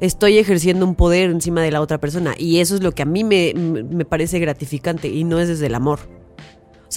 [0.00, 2.36] Estoy ejerciendo un poder encima de la otra persona.
[2.38, 5.66] Y eso es lo que a mí me, me parece gratificante y no es desde
[5.66, 5.98] el amor.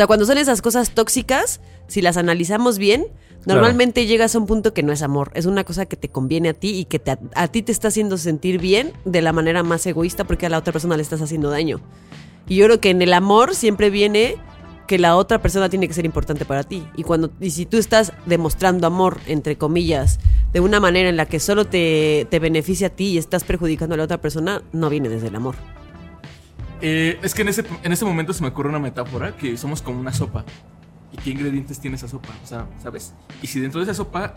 [0.02, 3.06] O sea, cuando son esas cosas tóxicas, si las analizamos bien,
[3.46, 5.30] normalmente llegas a un punto que no es amor.
[5.36, 7.90] Es una cosa que te conviene a ti y que te- a ti te está
[7.90, 11.22] haciendo sentir bien de la manera más egoísta porque a la otra persona le estás
[11.22, 11.82] haciendo daño.
[12.48, 14.38] Y yo creo que en el amor siempre viene
[14.88, 16.84] que la otra persona tiene que ser importante para ti.
[16.98, 20.18] Y cuando y si tú estás demostrando amor, entre comillas,
[20.52, 23.94] de una manera en la que solo te, te beneficia a ti y estás perjudicando
[23.94, 25.56] a la otra persona, no viene desde el amor.
[26.82, 29.82] Eh, es que en ese, en ese momento se me ocurre una metáfora que somos
[29.82, 30.44] como una sopa.
[31.14, 32.30] ¿Y qué ingredientes tiene esa sopa?
[32.44, 33.14] O sea, ¿sabes?
[33.42, 34.34] Y si dentro de esa sopa.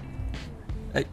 [0.93, 1.07] Hay,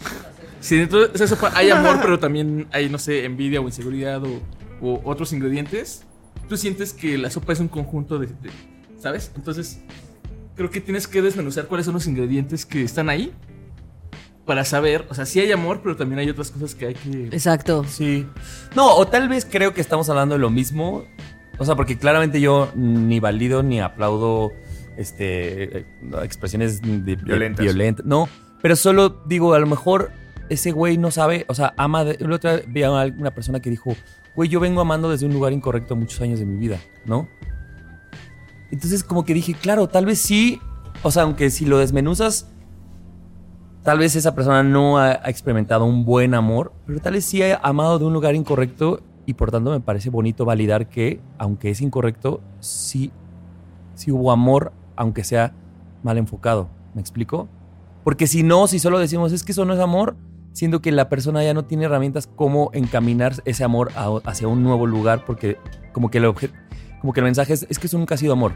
[0.60, 4.22] si dentro de esa sopa hay amor, pero también hay, no sé, envidia o inseguridad
[4.24, 4.40] o,
[4.80, 6.04] o otros ingredientes,
[6.48, 8.50] tú sientes que la sopa es un conjunto de, de-
[8.98, 9.32] ¿Sabes?
[9.34, 9.80] Entonces,
[10.56, 13.32] creo que tienes que desmenuzar cuáles son los ingredientes que están ahí
[14.46, 15.06] para saber.
[15.10, 17.26] O sea, sí hay amor, pero también hay otras cosas que hay que.
[17.26, 17.84] Exacto.
[17.84, 18.26] Sí.
[18.74, 21.04] No, o tal vez creo que estamos hablando de lo mismo.
[21.58, 24.50] O sea, porque claramente yo ni valido ni aplaudo
[24.96, 25.86] este eh,
[26.22, 27.62] expresiones de- de- Violentas.
[27.64, 28.06] violentas.
[28.06, 28.28] No,
[28.62, 30.10] pero solo digo, a lo mejor
[30.48, 32.04] ese güey no sabe, o sea, ama.
[32.04, 33.94] De, la otra vez vi a una persona que dijo,
[34.34, 37.28] güey, yo vengo amando desde un lugar incorrecto muchos años de mi vida, ¿no?
[38.70, 40.60] Entonces, como que dije, claro, tal vez sí.
[41.02, 42.50] O sea, aunque si lo desmenuzas,
[43.82, 47.56] Tal vez esa persona no ha, experimentado un buen amor, pero tal vez sí ha
[47.62, 51.80] amado de un lugar incorrecto y por tanto me parece bonito validar que, aunque es
[51.80, 53.10] incorrecto, sí,
[53.94, 55.54] sí hubo amor, aunque sea
[56.02, 56.68] mal enfocado.
[56.94, 57.48] ¿Me explico?
[58.04, 60.16] Porque si no, si solo decimos es que eso no es amor,
[60.52, 63.92] siendo que la persona ya no tiene herramientas cómo encaminar ese amor
[64.24, 65.56] hacia un nuevo lugar, porque
[65.92, 66.34] como que el,
[67.00, 68.52] como que el mensaje es, es que eso nunca ha sido amor.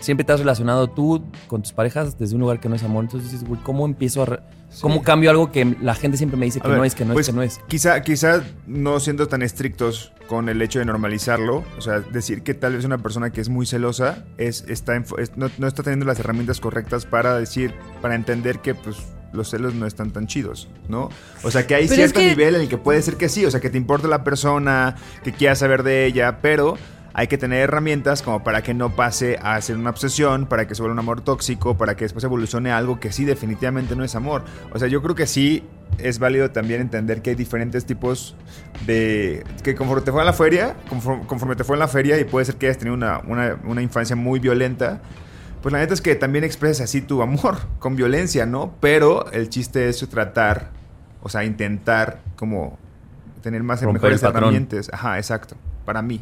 [0.00, 3.04] Siempre te has relacionado tú con tus parejas desde un lugar que no es amor.
[3.04, 4.26] Entonces dices, güey, ¿cómo empiezo a...
[4.26, 4.40] re-
[4.80, 7.12] ¿Cómo cambio algo que la gente siempre me dice que ver, no es, que no
[7.12, 7.60] pues, es, que no es?
[7.68, 12.54] Quizá, quizá no siendo tan estrictos con el hecho de normalizarlo, o sea, decir que
[12.54, 16.06] tal vez una persona que es muy celosa es, está es- no, no está teniendo
[16.06, 18.96] las herramientas correctas para decir, para entender que pues
[19.32, 21.08] los celos no están tan chidos, ¿no?
[21.44, 23.28] O sea, que hay Pero es cierto que- nivel en el que puede ser que
[23.28, 26.76] sí, o sea, que te importa la persona, que quieras saber de ella, pero
[27.16, 30.74] hay que tener herramientas como para que no pase a ser una obsesión, para que
[30.74, 34.02] se vuelva un amor tóxico, para que después evolucione a algo que sí definitivamente no
[34.02, 34.42] es amor.
[34.72, 35.62] O sea, yo creo que sí
[35.98, 38.34] es válido también entender que hay diferentes tipos
[38.84, 39.44] de...
[39.62, 42.24] que conforme te fue a la feria, conforme, conforme te fue en la feria y
[42.24, 45.00] puede ser que hayas tenido una, una- una infancia muy violenta,
[45.62, 48.74] pues la neta es que también expresas así tu amor con violencia, ¿no?
[48.80, 50.70] Pero el chiste es tratar,
[51.22, 52.76] o sea, intentar como
[53.40, 54.90] tener más Romper mejores herramientas.
[54.92, 55.54] Ajá, exacto.
[55.84, 56.20] Para mí.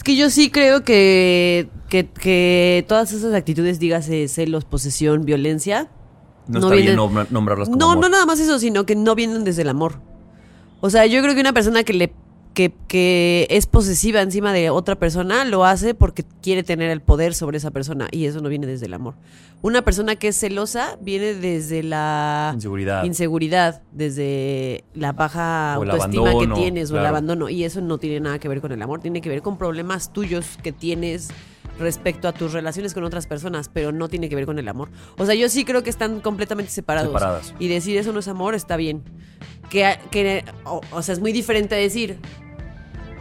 [0.00, 5.90] Es que yo sí creo que, que, que todas esas actitudes, dígase celos, posesión, violencia,
[6.48, 8.04] No, no está bien vienen- nom- nombrarlas como No, amor.
[8.04, 10.00] no nada más eso, sino que no vienen desde el amor.
[10.80, 12.14] O sea, yo creo que una persona que le
[12.60, 17.32] que, que es posesiva encima de otra persona lo hace porque quiere tener el poder
[17.32, 19.14] sobre esa persona y eso no viene desde el amor.
[19.62, 23.04] Una persona que es celosa viene desde la Inseguridad.
[23.04, 27.96] inseguridad, desde la baja O autoestima abandono, que tienes o el abandono y eso no
[27.96, 31.30] tiene nada que ver con el amor, tiene que ver con problemas tuyos que tienes
[31.78, 34.90] respecto a tus relaciones con otras personas, pero no tiene que ver con el amor.
[35.16, 37.08] O sea, yo sí creo que están completamente separados.
[37.08, 37.54] Separadas.
[37.58, 39.02] Y decir eso no es amor está bien.
[39.70, 42.18] Que, que o, o sea, es muy diferente a decir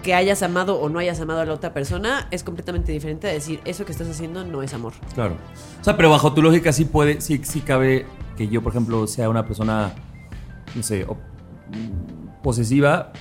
[0.04, 3.32] que hayas amado o no hayas amado a la otra persona, es completamente diferente a
[3.32, 4.94] decir eso que estás haciendo no es amor.
[5.14, 5.36] Claro.
[5.80, 8.06] O sea, pero bajo tu lógica sí puede, sí, sí cabe
[8.38, 9.94] que yo, por ejemplo, sea una persona,
[10.76, 11.06] no sé,
[12.42, 13.12] posesiva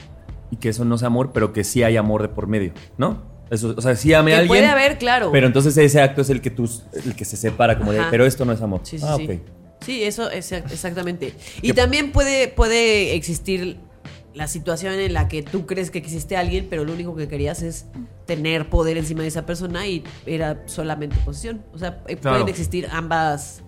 [0.50, 3.26] y que eso no sea amor, pero que sí hay amor de por medio, ¿no?
[3.50, 4.48] Eso, o sea, sí amé a alguien.
[4.48, 5.30] puede haber, claro.
[5.32, 6.70] Pero entonces ese acto es el que tú,
[7.04, 8.80] el que se separa como de, pero esto no es amor.
[8.84, 9.40] Sí, sí, ah, sí.
[9.80, 11.34] Sí, eso es exactamente.
[11.62, 13.78] Y también puede, puede existir
[14.38, 17.60] la situación en la que tú crees que existe alguien, pero lo único que querías
[17.62, 17.86] es
[18.24, 21.62] tener poder encima de esa persona y era solamente posición.
[21.74, 22.36] O sea, eh, Claro.
[22.38, 23.62] pueden existir ambas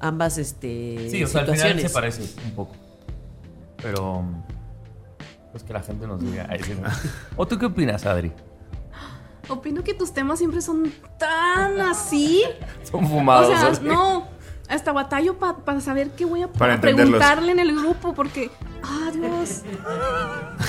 [0.00, 1.82] ambas este Sí, o sea, al final situaciones.
[1.82, 2.74] se parece un poco.
[3.82, 4.24] Pero.
[5.52, 6.48] Pues que la gente nos diga.
[7.36, 8.32] ¿O tú qué opinas, Adri?
[9.48, 12.42] Opino que tus temas siempre son tan así.
[12.90, 13.48] Son fumados.
[13.48, 14.28] o sea, no.
[14.68, 18.50] Hasta batallo para saber qué voy a Para pa- preguntarle en el grupo porque.
[18.82, 19.62] ¡Ah, Dios!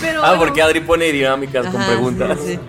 [0.02, 2.39] Pero, Ah, bueno, porque Adri pone dinámicas con preguntas.
[2.43, 2.60] sí, sí.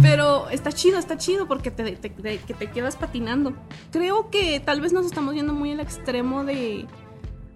[0.00, 3.52] pero está chido, está chido porque te, te- te- que te quedas patinando.
[3.90, 6.86] Creo que tal vez nos estamos yendo muy al extremo de,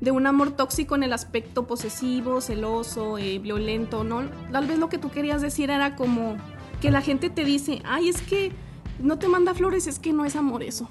[0.00, 4.22] de un amor tóxico en el aspecto posesivo, celoso, eh, violento, ¿no?
[4.52, 6.36] Tal vez lo que tú querías decir era como
[6.80, 8.52] que la gente te dice, ay, es que
[8.98, 10.88] no te manda flores, es que no es amor eso.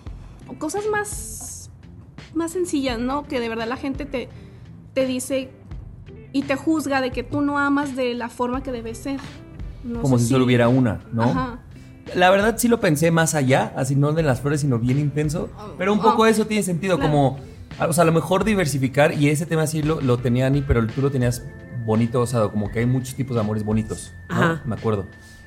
[0.47, 1.69] O cosas más,
[2.33, 3.23] más sencillas, ¿no?
[3.27, 4.29] Que de verdad la gente te,
[4.93, 5.51] te dice
[6.35, 9.21] y te juzga de que tú no amas de la forma que debe ser.
[9.85, 11.23] No Como sé si solo hubiera una, ¿no?
[11.23, 11.59] Ajá.
[12.13, 15.49] La verdad sí lo pensé más allá, así no de las flores, sino bien intenso.
[15.77, 17.09] Pero un poco Oh, eso tiene sentido, claro.
[17.09, 17.39] como,
[17.79, 20.85] o sea, a lo mejor diversificar, y ese tema sí lo, lo tenía Ani, pero
[20.85, 21.41] tú lo tenías
[21.85, 24.35] bonito, o sea, como que hay muchos tipos de amores bonitos, ¿no?
[24.35, 24.61] Ajá.
[24.65, 25.05] Me acuerdo.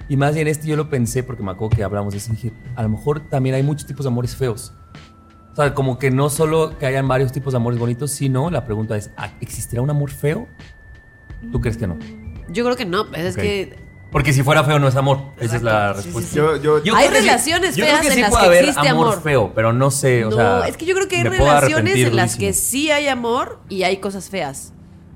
[0.09, 2.37] Y más bien este yo lo pensé porque me acuerdo que hablamos de eso y
[2.37, 4.73] dije, a lo mejor también hay muchos tipos de amores feos.
[5.53, 8.65] O sea, como que no solo que hayan varios tipos de amores bonitos, sino la
[8.65, 10.49] pregunta es, ¿ah, ¿existirá un amor feo?
[11.53, 11.97] ¿Tú crees que no?
[12.51, 13.77] Yo creo que no, pues es que
[14.11, 15.21] Porque si fuera feo no es amor.
[15.39, 16.31] Esa es la Exacto, sí, sí, respuesta.
[16.31, 16.37] sí.
[16.37, 18.65] Yo, yo, Yo Hay que relaciones yo creo feas que en las puede que haber
[18.65, 19.23] existe amor, amor.
[19.23, 20.67] feo, pero no sé, o no, sea.
[20.69, 23.99] es que yo creo que hay relaciones en las que sí hay amor y hay
[23.99, 24.73] cosas feas.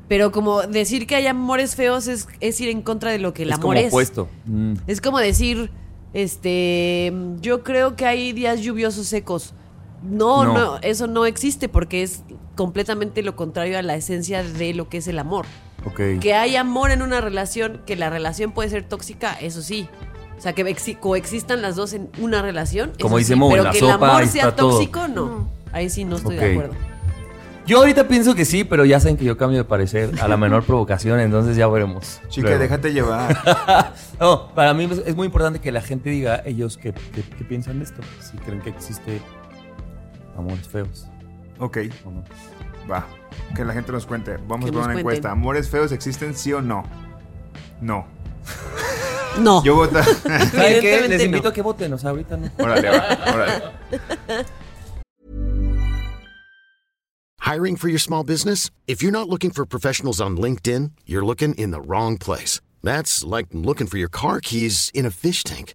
[0.08, 3.44] Pero como decir que hay amores feos es, es ir en contra de lo que
[3.44, 3.86] el es amor como es.
[3.88, 4.28] opuesto.
[4.44, 4.74] Mm.
[4.86, 5.70] Es como decir,
[6.12, 9.54] este, yo creo que hay días lluviosos secos.
[10.02, 10.52] No, No.
[10.54, 12.22] no, eso no existe porque es
[12.56, 15.46] completamente lo contrario a la esencia de lo que es el amor.
[16.20, 19.88] Que hay amor en una relación, que la relación puede ser tóxica, eso sí.
[20.38, 22.92] O sea, que exi- coexistan las dos en una relación.
[23.00, 24.70] Como dice sí, Mo, pero la que sopa el amor sea todo.
[24.72, 25.26] tóxico, no.
[25.26, 25.50] No.
[25.72, 26.74] Ahí sí no estoy de acuerdo.
[27.64, 30.36] Yo ahorita pienso que sí, pero ya saben que yo cambio de parecer a la
[30.36, 32.20] menor provocación, entonces ya veremos.
[32.28, 32.62] chica, Luego.
[32.62, 33.92] déjate llevar.
[34.20, 37.44] no, para mí es- es muy importante que la gente diga ellos qué, qué- qué
[37.44, 38.02] piensan de esto.
[38.20, 39.20] Si creen que existe
[40.36, 41.06] amores feos
[41.60, 42.24] Ok, o no.
[42.90, 43.06] va.
[43.54, 44.38] Que la gente nos cuente.
[44.48, 45.30] Vamos Que a poner una encuesta.
[45.30, 46.84] ¿Amores feos existen sí o no?
[47.80, 48.06] No.
[49.38, 49.62] No.
[49.64, 50.02] Yo voto.
[50.04, 51.08] ¿Saben qué?
[51.08, 51.24] Les no.
[51.24, 52.50] invito a que voten, o sea, ahorita no.
[52.58, 53.62] órale, órale.
[57.40, 58.70] Hiring for your small business?
[58.86, 62.60] If you're not looking for professionals on LinkedIn, you're looking in the wrong place.
[62.82, 65.74] That's like looking for your car keys in a fish tank.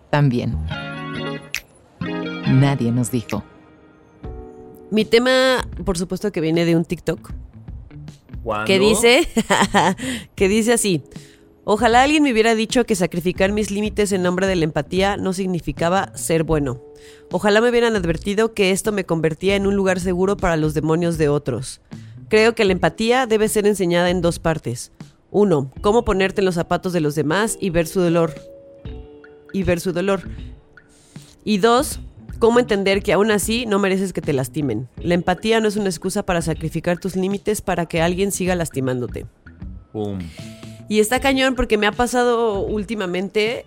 [0.11, 0.55] también.
[2.47, 3.43] Nadie nos dijo.
[4.91, 7.31] Mi tema, por supuesto que viene de un TikTok.
[8.43, 8.65] ¿Cuándo?
[8.65, 9.27] que dice
[10.35, 11.03] que dice así
[11.63, 15.31] ojalá alguien me hubiera dicho que sacrificar mis límites en nombre de la empatía no
[15.31, 16.81] significaba ser bueno
[17.29, 21.19] ojalá me hubieran advertido que esto me convertía en un lugar seguro para los demonios
[21.19, 21.81] de otros
[22.29, 24.91] creo que la empatía debe ser enseñada en dos partes
[25.29, 28.33] uno cómo ponerte en los zapatos de los demás y ver su dolor
[29.53, 30.21] y ver su dolor
[31.43, 31.99] y dos,
[32.39, 34.87] cómo entender que aún así no mereces que te lastimen.
[34.97, 39.25] La empatía no es una excusa para sacrificar tus límites para que alguien siga lastimándote.
[39.91, 40.19] Pum.
[40.87, 43.65] Y está cañón porque me ha pasado últimamente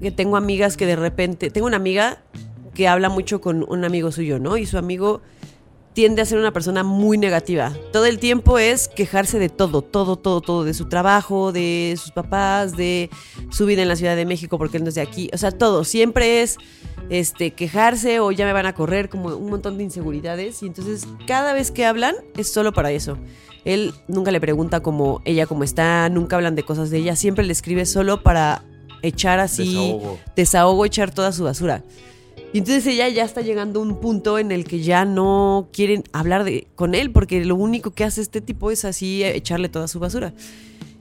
[0.00, 2.22] que tengo amigas que de repente, tengo una amiga
[2.74, 4.56] que habla mucho con un amigo suyo, ¿no?
[4.56, 5.20] Y su amigo
[5.94, 7.72] tiende a ser una persona muy negativa.
[7.92, 12.12] Todo el tiempo es quejarse de todo, todo, todo, todo, de su trabajo, de sus
[12.12, 13.10] papás, de
[13.50, 15.50] su vida en la Ciudad de México porque él no es de aquí, o sea,
[15.50, 16.56] todo, siempre es
[17.10, 20.62] este, quejarse o ya me van a correr, como un montón de inseguridades.
[20.62, 23.18] Y entonces cada vez que hablan es solo para eso.
[23.64, 27.44] Él nunca le pregunta como ella cómo está, nunca hablan de cosas de ella, siempre
[27.44, 28.64] le escribe solo para
[29.02, 30.18] echar así Desahogo.
[30.34, 31.84] desahogo, echar toda su basura.
[32.52, 36.04] Y entonces ella ya está llegando a un punto en el que ya no quieren
[36.12, 39.98] hablar con él, porque lo único que hace este tipo es así echarle toda su
[40.00, 40.34] basura.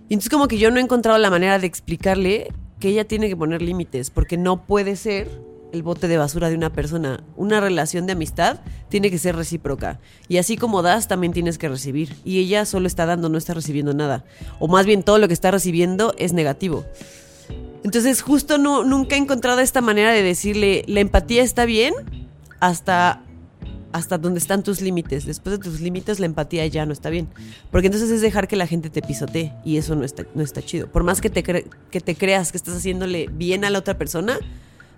[0.07, 3.27] Y entonces como que yo no he encontrado la manera de explicarle que ella tiene
[3.27, 5.29] que poner límites, porque no puede ser
[5.73, 7.23] el bote de basura de una persona.
[7.35, 9.99] Una relación de amistad tiene que ser recíproca.
[10.27, 12.15] Y así como das, también tienes que recibir.
[12.23, 14.25] Y ella solo está dando, no está recibiendo nada.
[14.59, 16.85] O más bien todo lo que está recibiendo es negativo.
[17.91, 21.93] Entonces justo no, nunca he encontrado esta manera de decirle, la empatía está bien
[22.61, 23.21] hasta,
[23.91, 25.25] hasta donde están tus límites.
[25.25, 27.27] Después de tus límites la empatía ya no está bien.
[27.69, 30.61] Porque entonces es dejar que la gente te pisotee y eso no está, no está
[30.61, 30.87] chido.
[30.87, 34.39] Por más que te, que te creas que estás haciéndole bien a la otra persona,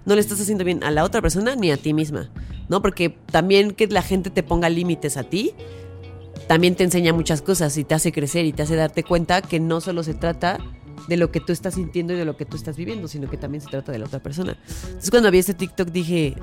[0.06, 2.30] no le estás haciendo bien a la otra persona ni a ti misma.
[2.70, 2.84] ¿No?
[2.84, 5.56] Porque también que la gente te ponga límites a ti
[6.48, 9.60] también te enseña muchas cosas y te hace crecer y te hace darte cuenta que
[9.60, 10.60] no solo se trata
[11.08, 13.38] de lo que tú estás sintiendo y de lo que tú estás viviendo, sino que
[13.38, 14.58] también se trata de la otra persona.
[14.88, 16.36] Entonces cuando vi este TikTok dije,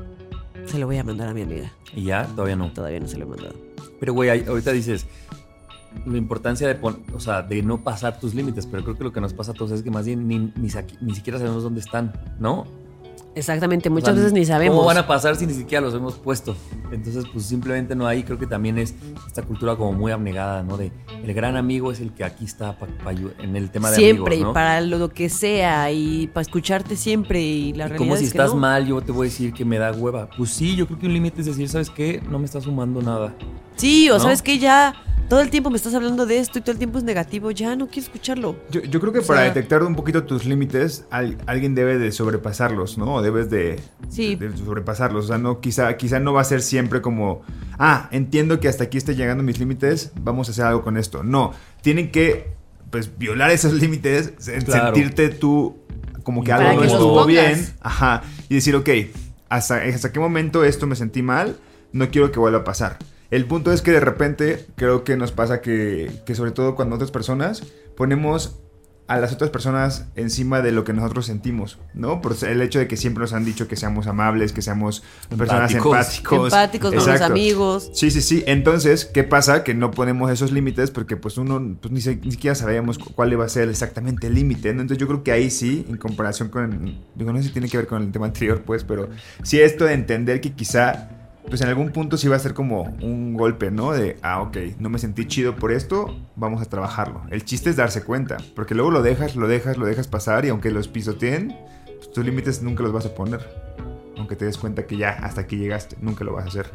[0.66, 1.72] se lo voy a mandar a mi amiga.
[1.94, 2.72] Y ya, todavía no.
[2.72, 3.54] Todavía no se lo he mandado.
[3.98, 5.06] Pero, güey, ahorita dices
[6.06, 6.78] la importancia de,
[7.12, 9.54] o sea, de no pasar tus límites, pero creo que lo que nos pasa a
[9.54, 12.66] todos es que más bien ni, ni, ni siquiera sabemos dónde están, ¿no?
[13.34, 14.74] Exactamente, O muchas sea, veces ni sabemos.
[14.74, 16.56] ¿Cómo van a pasar si ni siquiera los hemos puesto?
[16.90, 18.24] Entonces, pues simplemente no hay.
[18.24, 18.92] Creo que también es
[19.26, 20.76] esta cultura como muy abnegada, ¿no?
[20.76, 20.90] De
[21.22, 24.34] el gran amigo es el que aquí está pa- pa en el tema de siempre
[24.34, 24.50] amigos, ¿no?
[24.50, 28.24] y para lo que sea y para escucharte siempre y la Y realidad como si
[28.24, 28.60] es que estás no.
[28.60, 30.28] mal, yo te voy a decir que me da hueva.
[30.36, 32.20] Pues sí, yo creo que un límite es decir, ¿sabes qué?
[32.28, 33.32] No me está sumando nada.
[33.80, 34.20] Sí, o ¿no?
[34.20, 34.94] sabes que ya
[35.28, 37.76] todo el tiempo me estás hablando de esto y todo el tiempo es negativo, ya
[37.76, 38.56] no quiero escucharlo.
[38.70, 41.98] Yo, yo creo que O para sea- detectar un poquito tus límites, al- alguien debe
[41.98, 43.22] de sobrepasarlos, ¿no?
[43.22, 43.78] Debes de,
[44.08, 44.34] Sí.
[44.34, 45.26] de sobrepasarlos.
[45.26, 47.42] O sea, no, quizá, quizá no va a ser siempre como,
[47.78, 51.22] ah, entiendo que hasta aquí estoy llegando mis límites, vamos a hacer algo con esto.
[51.22, 52.52] No, tienen que,
[52.90, 54.32] pues, violar esos límites,
[54.64, 54.86] Claro.
[54.94, 55.78] sentirte tú
[56.24, 57.66] como que algo no estuvo bien.
[57.80, 58.22] Ajá.
[58.48, 58.88] Y decir, ok,
[59.48, 61.56] hasta, hasta qué momento esto me sentí mal,
[61.92, 62.98] no quiero que vuelva a pasar.
[63.30, 66.96] El punto es que de repente creo que nos pasa que, que sobre todo cuando
[66.96, 67.62] otras personas
[67.96, 68.56] ponemos
[69.06, 72.20] a las otras personas encima de lo que nosotros sentimos, ¿no?
[72.20, 75.02] Por el hecho de que siempre nos han dicho que seamos amables, que seamos
[75.36, 75.96] personas Empáticos.
[75.96, 76.44] empáticos.
[76.52, 77.32] Empáticos, buenos Exacto.
[77.32, 77.90] amigos.
[77.92, 78.44] Sí, sí, sí.
[78.46, 79.64] Entonces, ¿qué pasa?
[79.64, 83.12] Que no ponemos esos límites porque pues uno pues, ni, se- ni siquiera sabíamos cu-
[83.12, 84.80] cuál iba a ser exactamente el límite, ¿no?
[84.82, 87.78] Entonces yo creo que ahí sí, en comparación con, digo, no sé si tiene que
[87.78, 89.08] ver con el tema anterior, pues, pero
[89.42, 92.82] sí esto de entender que quizá, pues en algún punto sí va a ser como
[93.02, 93.92] un golpe, ¿no?
[93.92, 97.22] De, ah, ok, no me sentí chido por esto, vamos a trabajarlo.
[97.30, 100.48] El chiste es darse cuenta, porque luego lo dejas, lo dejas, lo dejas pasar y
[100.48, 101.56] aunque los pisoteen,
[101.96, 103.40] pues, tus límites nunca los vas a poner.
[104.16, 106.70] Aunque te des cuenta que ya hasta aquí llegaste, nunca lo vas a hacer.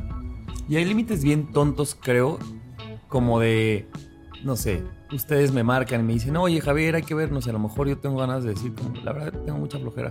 [0.67, 2.39] Y hay límites bien tontos, creo,
[3.07, 3.87] como de,
[4.43, 7.47] no sé, ustedes me marcan y me dicen, oye Javier, hay que vernos.
[7.47, 10.09] A lo mejor yo tengo ganas de decir, la verdad, tengo mucha flojera.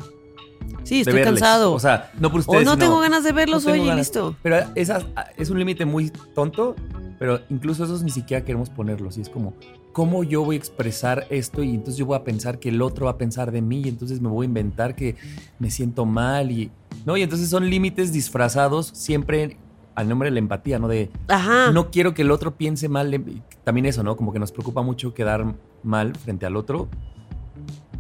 [0.83, 1.41] Sí, estoy verles.
[1.41, 1.73] cansado.
[1.73, 2.65] O sea, no por O ustedes.
[2.65, 4.37] no sino, tengo ganas de verlos no hoy y listo.
[4.43, 5.01] Pero esa,
[5.37, 6.77] es un límite muy tonto,
[7.19, 9.17] pero incluso esos ni siquiera queremos ponerlos.
[9.17, 9.55] Y es como,
[9.93, 11.63] ¿cómo yo voy a expresar esto?
[11.63, 13.89] Y entonces yo voy a pensar que el otro va a pensar de mí, y
[13.89, 15.17] entonces me voy a inventar que
[15.59, 16.51] me siento mal.
[16.51, 16.71] Y,
[17.07, 17.17] ¿no?
[17.17, 19.57] y entonces son límites disfrazados siempre
[19.95, 20.89] al nombre de la empatía, ¿no?
[20.89, 21.71] De, Ajá.
[21.71, 23.25] no quiero que el otro piense mal.
[23.63, 24.17] También eso, ¿no?
[24.17, 26.89] Como que nos preocupa mucho quedar mal frente al otro.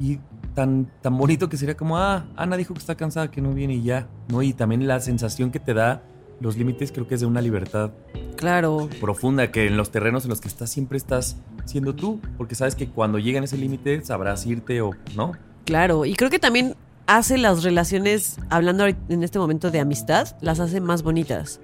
[0.00, 0.18] Y
[0.54, 3.74] tan, tan bonito que sería como, ah, Ana dijo que está cansada, que no viene
[3.74, 4.42] y ya, ¿no?
[4.42, 6.02] Y también la sensación que te da
[6.40, 7.90] los límites creo que es de una libertad
[8.36, 8.88] Claro.
[9.00, 12.74] profunda, que en los terrenos en los que estás siempre estás siendo tú, porque sabes
[12.74, 15.32] que cuando llegan ese límite sabrás irte o no.
[15.64, 16.74] Claro, y creo que también
[17.06, 21.60] hace las relaciones, hablando en este momento de amistad, las hace más bonitas.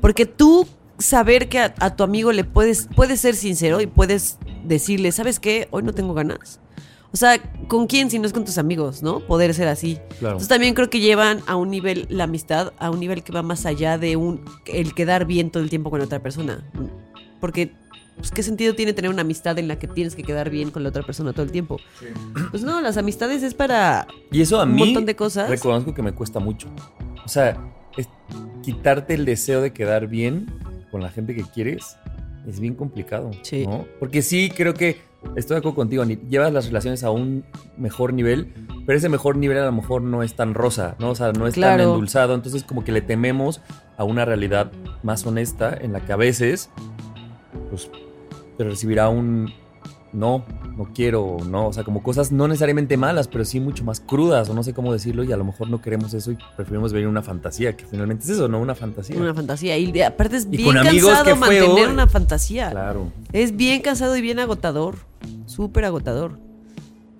[0.00, 0.66] Porque tú
[0.98, 5.40] saber que a, a tu amigo le puedes, puedes ser sincero y puedes decirle, ¿sabes
[5.40, 5.66] qué?
[5.70, 6.60] Hoy no tengo ganas.
[7.12, 9.20] O sea, ¿con quién si no es con tus amigos, no?
[9.20, 9.98] Poder ser así.
[10.18, 10.34] Claro.
[10.34, 13.42] Entonces también creo que llevan a un nivel la amistad, a un nivel que va
[13.42, 16.64] más allá de un el quedar bien todo el tiempo con otra persona.
[17.40, 17.72] Porque
[18.16, 20.82] pues, ¿qué sentido tiene tener una amistad en la que tienes que quedar bien con
[20.82, 21.78] la otra persona todo el tiempo?
[22.50, 25.48] Pues no, las amistades es para Y eso a un mí montón de cosas.
[25.50, 26.68] reconozco que me cuesta mucho.
[27.24, 27.56] O sea,
[27.96, 28.08] es
[28.62, 30.46] quitarte el deseo de quedar bien
[30.90, 31.96] con la gente que quieres
[32.46, 33.30] es bien complicado.
[33.42, 33.66] Sí.
[33.66, 33.86] ¿no?
[33.98, 34.98] Porque sí, creo que
[35.36, 37.44] estoy de acuerdo contigo, llevas las relaciones a un
[37.76, 38.52] mejor nivel,
[38.86, 41.10] pero ese mejor nivel a lo mejor no es tan rosa, ¿no?
[41.10, 43.60] O sea, no es tan endulzado, entonces como que le tememos
[43.96, 46.70] a una realidad más honesta en la que a veces
[47.70, 47.90] pues
[48.56, 49.52] te recibirá un
[50.12, 50.44] no,
[50.76, 54.48] no quiero, no, o sea, como cosas no necesariamente malas, pero sí mucho más crudas,
[54.50, 57.06] o no sé cómo decirlo, y a lo mejor no queremos eso y preferimos ver
[57.06, 58.60] una fantasía, que finalmente es eso, ¿no?
[58.60, 59.16] Una fantasía.
[59.16, 59.78] Una fantasía.
[59.78, 62.70] Y aparte es bien cansado mantener una fantasía.
[62.70, 63.12] Claro.
[63.32, 65.09] Es bien cansado y bien agotador.
[65.60, 66.38] Súper agotador.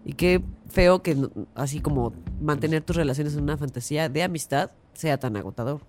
[0.03, 5.19] Y qué feo que así como mantener tus relaciones en una fantasía de amistad sea
[5.19, 5.83] tan agotador.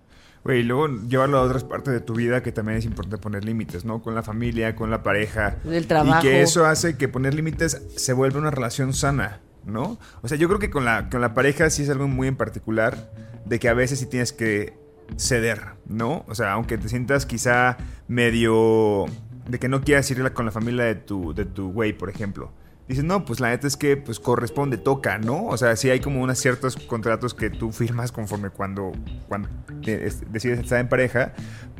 [0.44, 3.46] Güey, y luego llevarlo a otras partes de tu vida que también es importante poner
[3.46, 4.02] límites, ¿no?
[4.02, 5.56] Con la familia, con la pareja.
[5.64, 6.18] El trabajo.
[6.18, 9.96] Y que eso hace que poner límites se vuelva una relación sana, ¿no?
[10.20, 12.36] O sea, yo creo que con la, con la pareja sí es algo muy en
[12.36, 13.14] particular
[13.46, 14.76] de que a veces sí tienes que
[15.16, 16.26] ceder, ¿no?
[16.28, 17.78] O sea, aunque te sientas quizá
[18.08, 19.06] medio
[19.48, 22.50] de que no quieras ir con la familia de tu, de tu güey, por ejemplo.
[22.88, 25.46] Dices, no, pues la neta es que pues corresponde, toca, ¿no?
[25.46, 28.92] O sea, sí hay como unos ciertos contratos que tú firmas conforme cuando,
[29.28, 29.48] cuando
[29.80, 31.32] decides estar en pareja,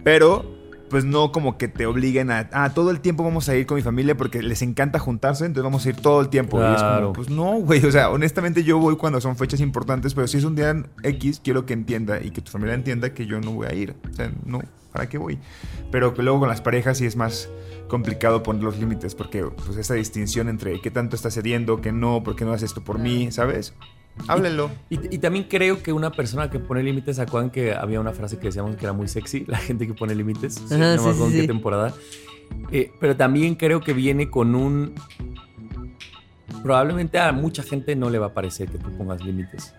[0.05, 3.65] pero pues no como que te obliguen a, ah, todo el tiempo vamos a ir
[3.65, 6.61] con mi familia porque les encanta juntarse, entonces vamos a ir todo el tiempo.
[6.61, 10.13] Y es como, pues no, güey, o sea, honestamente yo voy cuando son fechas importantes,
[10.13, 13.25] pero si es un día X, quiero que entienda y que tu familia entienda que
[13.25, 13.97] yo no voy a ir.
[14.11, 14.61] O sea, no,
[14.93, 15.39] ¿para qué voy?
[15.91, 17.49] Pero luego con las parejas sí es más
[17.89, 22.23] complicado poner los límites porque pues esa distinción entre qué tanto estás cediendo, qué no,
[22.23, 23.75] por qué no haces esto por mí, ¿sabes?
[24.29, 24.71] Háblenlo.
[24.91, 28.13] Y, y también creo que una persona que pone límites, ¿se acuerdan que había una
[28.13, 29.45] frase que decíamos que era muy sexy?
[29.47, 30.63] La gente que pone límites.
[30.67, 31.47] Ajá, no me sí, acuerdo sí, en qué sí.
[31.47, 31.95] temporada.
[32.71, 34.95] Eh, pero también creo que viene con un...
[36.63, 39.75] Probablemente a mucha gente no le va a parecer que tú pongas límites.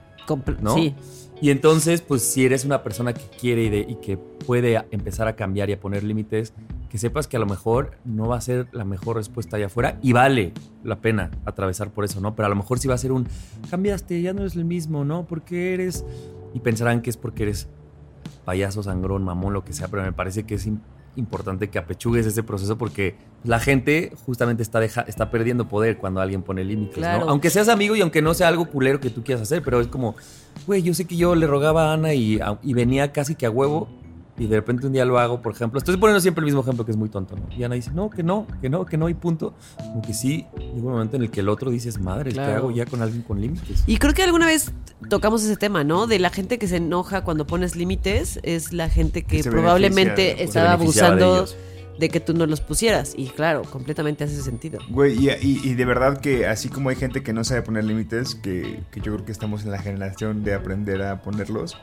[0.62, 0.74] ¿No?
[0.74, 0.96] Sí.
[1.44, 5.36] Y entonces, pues si eres una persona que quiere y, y que puede empezar a
[5.36, 6.54] cambiar y a poner límites,
[6.90, 10.00] que sepas que a lo mejor no va a ser la mejor respuesta allá afuera
[10.02, 10.54] y vale
[10.86, 12.34] la pena atravesar por eso, ¿no?
[12.34, 13.28] Pero a lo mejor sí va a ser un,
[13.70, 15.26] cambiaste, ya no eres el mismo, ¿no?
[15.26, 16.06] Porque eres...
[16.54, 17.68] Y pensarán que es porque eres
[18.46, 20.70] payaso, sangrón, mamón, lo que sea, pero me parece que es
[21.16, 26.22] importante que apechugues ese proceso porque la gente justamente está, deja- está perdiendo poder cuando
[26.22, 27.26] alguien pone límites, Claro.
[27.26, 27.32] ¿no?
[27.32, 29.88] Aunque seas amigo y aunque no sea algo culero que tú quieras hacer, pero es
[29.88, 30.16] como,
[30.66, 32.40] güey, yo sé que yo le rogaba a Ana y
[32.74, 33.88] venía casi que a huevo
[34.38, 35.78] y de repente un día lo hago, por ejemplo.
[35.78, 37.48] Estoy poniendo siempre el mismo ejemplo que es muy tonto, ¿no?
[37.56, 39.54] Y Ana dice, no, que no, que no, que no, y punto.
[39.78, 42.56] Como que sí, llega un momento en el que el otro dices, madre, ¿qué Claro.
[42.58, 43.84] hago ya con alguien con límites?
[43.86, 44.72] Y creo que alguna vez
[45.10, 46.08] tocamos ese tema, ¿no?
[46.08, 50.44] De la gente que se enoja cuando pones límites es la gente que, Que probablemente
[50.44, 51.58] estaba de abusando ellos.
[52.00, 53.14] de, que tú no los pusieras.
[53.16, 54.80] Y claro, completamente hace sentido.
[54.90, 57.84] Güey, y, y- y de verdad que así como hay gente que no sabe poner
[57.84, 61.78] límites, que, que yo creo que estamos en la generación de aprender a ponerlos,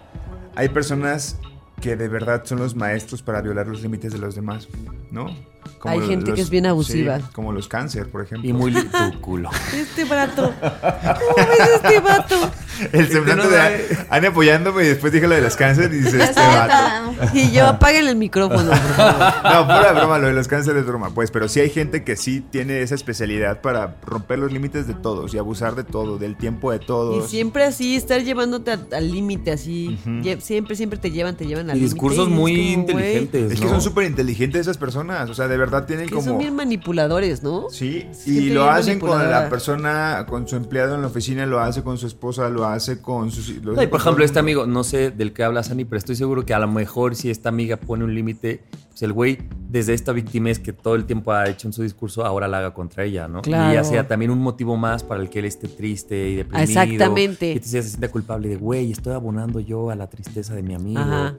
[0.56, 1.38] hay personas
[1.80, 4.68] que de verdad son los maestros para violar los límites de los demás,
[5.10, 5.34] ¿no?
[5.84, 7.18] Hay gente que es bien abusiva.
[7.18, 8.48] sí, como los cáncer, por ejemplo.
[8.48, 8.82] Y muy li-
[9.12, 9.50] tu culo.
[9.74, 10.52] Este vato.
[10.60, 12.50] ¿Cómo ves este vato?
[12.92, 13.98] El semblante no de.
[14.10, 17.12] Anne apoyándome y después dije lo de los cáncer y dice este vato.
[17.34, 19.32] Y yo apaguen el micrófono, por favor.
[19.44, 22.16] No, pura broma, lo de los cánceres es broma, pues, pero sí hay gente que
[22.16, 26.36] sí tiene esa especialidad para romper los límites de todos y abusar de todo, del
[26.36, 27.30] tiempo de Y todos.
[27.30, 29.98] siempre así, estar llevándote al límite, así.
[30.40, 31.94] Siempre, siempre te llevan, te llevan al Y límite.
[31.94, 33.52] discursos y es muy como, inteligentes.
[33.52, 33.72] Es que ¿no?
[33.72, 36.26] son súper inteligentes esas personas, o sea, de verdad tienen Que como...
[36.26, 37.70] son bien manipuladores, ¿no?
[37.70, 41.60] Sí, Es y lo hacen con la persona, con su empleado en la oficina, lo
[41.60, 43.48] hace con su esposa, lo hace con sus...
[43.62, 45.98] lo No, hace y por ejemplo, este amigo, no sé del que habla Sani, pero
[45.98, 49.38] estoy seguro que a lo mejor si esta amiga pone un límite, pues el güey,
[49.68, 52.58] desde esta víctima es que todo el tiempo ha hecho en su discurso, ahora la
[52.58, 53.42] haga contra ella, ¿no?
[53.42, 53.70] Claro.
[53.70, 56.62] Y ya sea también un motivo más para el que él esté triste y deprimido.
[56.64, 57.48] Exactamente.
[57.48, 60.74] Y entonces se siente culpable de, güey, estoy abonando yo a la tristeza de mi
[60.74, 61.00] amigo.
[61.00, 61.36] Ajá.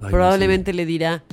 [0.00, 1.24] Ay, Probablemente le dirá,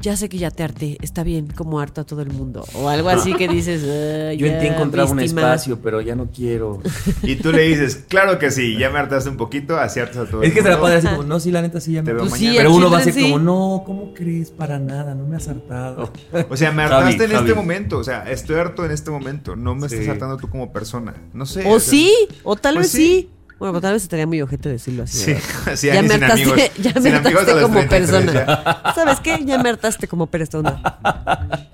[0.00, 2.64] ya sé que ya te harté, está bien, como harto a todo el mundo.
[2.74, 5.40] O algo así que dices, "Ah, Yo ya, en ti encontraba un víctima".
[5.42, 6.80] espacio, pero ya no quiero.
[7.22, 10.30] Y tú le dices, claro que sí, ya me hartaste un poquito, así hartas a
[10.30, 12.02] todo es el que se la pone así como, no, sí, la neta sí ya
[12.02, 12.58] me Te veo Pues sí, mañana.
[12.60, 13.22] Pero uno va a sí.
[13.22, 14.50] como, no, ¿cómo crees?
[14.50, 16.12] Para nada, no me has hartado.
[16.48, 17.48] O sea, me Javi, hartaste en Javi.
[17.48, 19.96] este momento, o sea, estoy harto en este momento, no me Sí.
[19.96, 21.60] estás hartando tú como persona, no sé.
[21.66, 22.12] O sea, sí,
[22.44, 23.30] o tal pues vez sí.
[23.58, 25.18] Bueno, pero tal vez estaría muy ojete decirlo así.
[25.18, 25.34] Sí,
[25.76, 28.32] sí, ya me sin hartaste, amigos, ya me hartaste como 33 persona.
[28.32, 28.92] ya.
[28.94, 29.44] ¿Sabes qué?
[29.44, 30.80] Ya me hartaste como persona.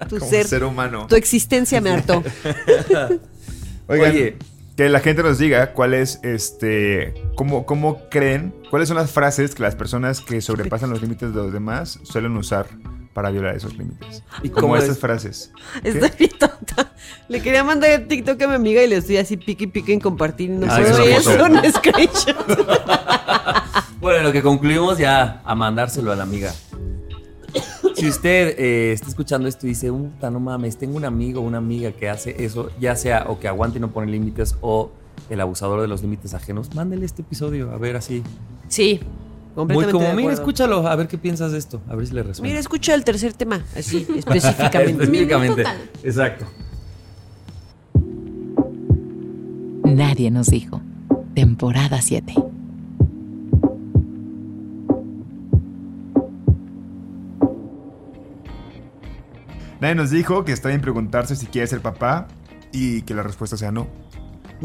[0.09, 1.07] Tu como ser, ser humano.
[1.07, 2.22] tu existencia me hartó.
[3.87, 4.39] Oigan, Oye.
[4.76, 9.55] que la gente nos diga cuál es, este, cómo, cómo creen, cuáles son las frases
[9.55, 12.66] que las personas que sobrepasan los límites de los demás suelen usar
[13.14, 14.22] para violar esos límites.
[14.42, 14.98] ¿Y Como cómo estas es?
[15.00, 15.50] frases.
[15.82, 16.92] Estoy bien tonta.
[17.28, 19.92] Le quería mandar el TikTok a mi amiga y le estoy así pique y pique
[19.94, 20.50] en compartir.
[20.50, 21.02] No Ah, puedo.
[21.04, 22.36] es un screenshot.
[24.00, 26.52] Bueno, lo que concluimos ya a mandárselo a la amiga.
[27.94, 31.44] Si usted eh, está escuchando esto y dice, puta, no mames, tengo un amigo o
[31.44, 34.90] una amiga que hace eso, ya sea o que aguante y no pone límites o
[35.30, 38.22] el abusador de los límites ajenos, mándele este episodio, a ver así.
[38.68, 39.00] Sí,
[39.57, 42.48] Muy como, mira, escúchalo, a ver qué piensas de esto, a ver si le resuena.
[42.48, 45.05] Mira, escucha el tercer tema, así, específicamente.
[45.05, 45.62] Específicamente.
[45.62, 45.90] total.
[46.02, 46.46] Exacto.
[49.84, 50.80] Nadie nos dijo.
[51.34, 52.34] Temporada 7.
[59.80, 62.26] Nadie nos dijo que está bien preguntarse si quiere ser papá
[62.72, 63.86] y que la respuesta sea no.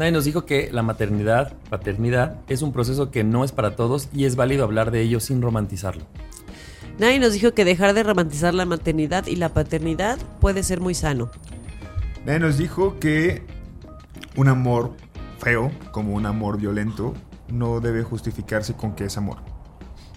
[0.00, 4.08] Nadie nos dijo que la maternidad, paternidad, es un proceso que no es para todos
[4.14, 6.06] y es válido hablar de ello sin romantizarlo.
[6.98, 10.94] Nadie nos dijo que dejar de romantizar la maternidad y la paternidad puede ser muy
[10.94, 11.30] sano.
[12.24, 13.42] Nadie nos dijo que
[14.36, 14.94] un amor
[15.38, 17.12] feo, como un amor violento,
[17.50, 19.36] no debe justificarse con que es amor.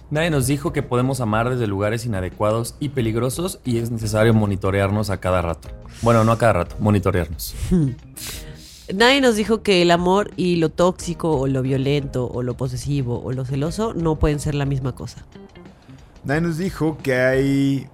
[0.08, 5.10] Nadie nos dijo que podemos amar desde lugares inadecuados y peligrosos y es necesario monitorearnos
[5.10, 5.68] a cada rato.
[6.00, 7.54] Bueno, no a cada rato, monitorearnos.
[8.92, 13.22] Nadie nos dijo que el amor y lo tóxico o lo violento o lo posesivo
[13.22, 15.24] o lo celoso no pueden ser la misma cosa.
[16.24, 17.86] Nadie nos dijo que hay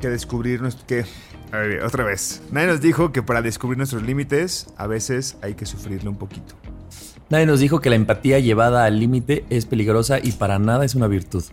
[0.00, 0.86] que descubrir nuestro...
[0.86, 1.04] Que,
[1.52, 2.40] a ver, otra vez.
[2.50, 6.54] Nadie nos dijo que para descubrir nuestros límites a veces hay que sufrirle un poquito.
[7.28, 10.94] Nadie nos dijo que la empatía llevada al límite es peligrosa y para nada es
[10.94, 11.44] una virtud.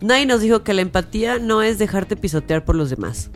[0.00, 3.30] Nadie nos dijo que la empatía no es dejarte pisotear por los demás.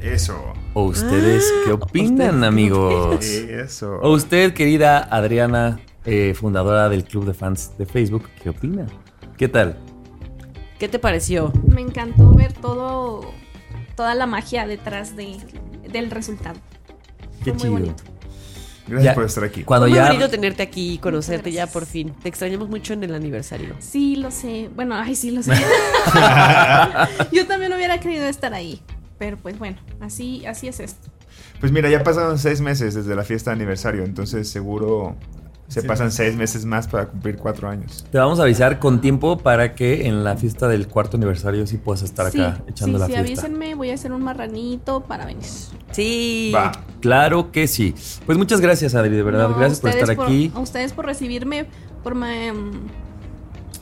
[0.00, 0.52] Eso.
[0.74, 3.24] ¿O ustedes Ah, qué opinan, ustedes- amigos?
[3.24, 3.98] Eso.
[4.02, 8.86] O usted, querida Adriana, eh, fundadora del club de fans de Facebook, ¿qué opina?
[9.36, 9.76] ¿Qué tal?
[10.78, 11.52] ¿Qué te pareció?
[11.66, 13.30] Me encantó ver todo,
[13.96, 15.36] toda la magia detrás de,
[15.92, 16.58] del resultado.
[17.44, 17.72] Qué Fue muy chido.
[17.72, 18.02] bonito.
[18.88, 19.62] Gracias Ya- por estar aquí.
[19.62, 22.12] Cuando Fue muy ya bonito tenerte aquí y conocerte ya por fin.
[22.22, 23.76] Te extrañamos mucho en el aniversario.
[23.78, 24.70] Sí, lo sé.
[24.74, 25.52] Bueno, ay, sí, lo sé.
[27.32, 28.80] Yo también hubiera querido estar ahí.
[29.20, 31.08] Pero pues bueno, así, así es esto.
[31.60, 35.14] Pues mira, ya pasaron seis meses desde la fiesta de aniversario, entonces seguro
[35.68, 38.04] se pasan seis meses más para cumplir cuatro años.
[38.10, 41.76] te vamos a avisar con tiempo para que en la fiesta del cuarto aniversario sí
[41.76, 43.46] puedas estar acá sí, echando sí, la sí, fiesta.
[43.46, 45.44] avísenme, voy a hacer un marranito para venir.
[45.92, 46.50] Sí.
[46.52, 46.72] Va.
[47.00, 47.94] Claro que sí.
[48.26, 49.48] Pues muchas gracias, Adri, de verdad.
[49.50, 50.50] No, gracias por ustedes estar aquí.
[50.54, 51.66] A ustedes por recibirme,
[52.02, 52.52] por me-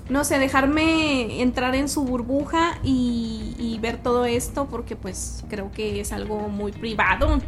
[0.08, 5.70] no sé, dejarme entrar en su burbuja y, y ver todo esto, porque pues creo
[5.72, 7.38] que es algo muy privado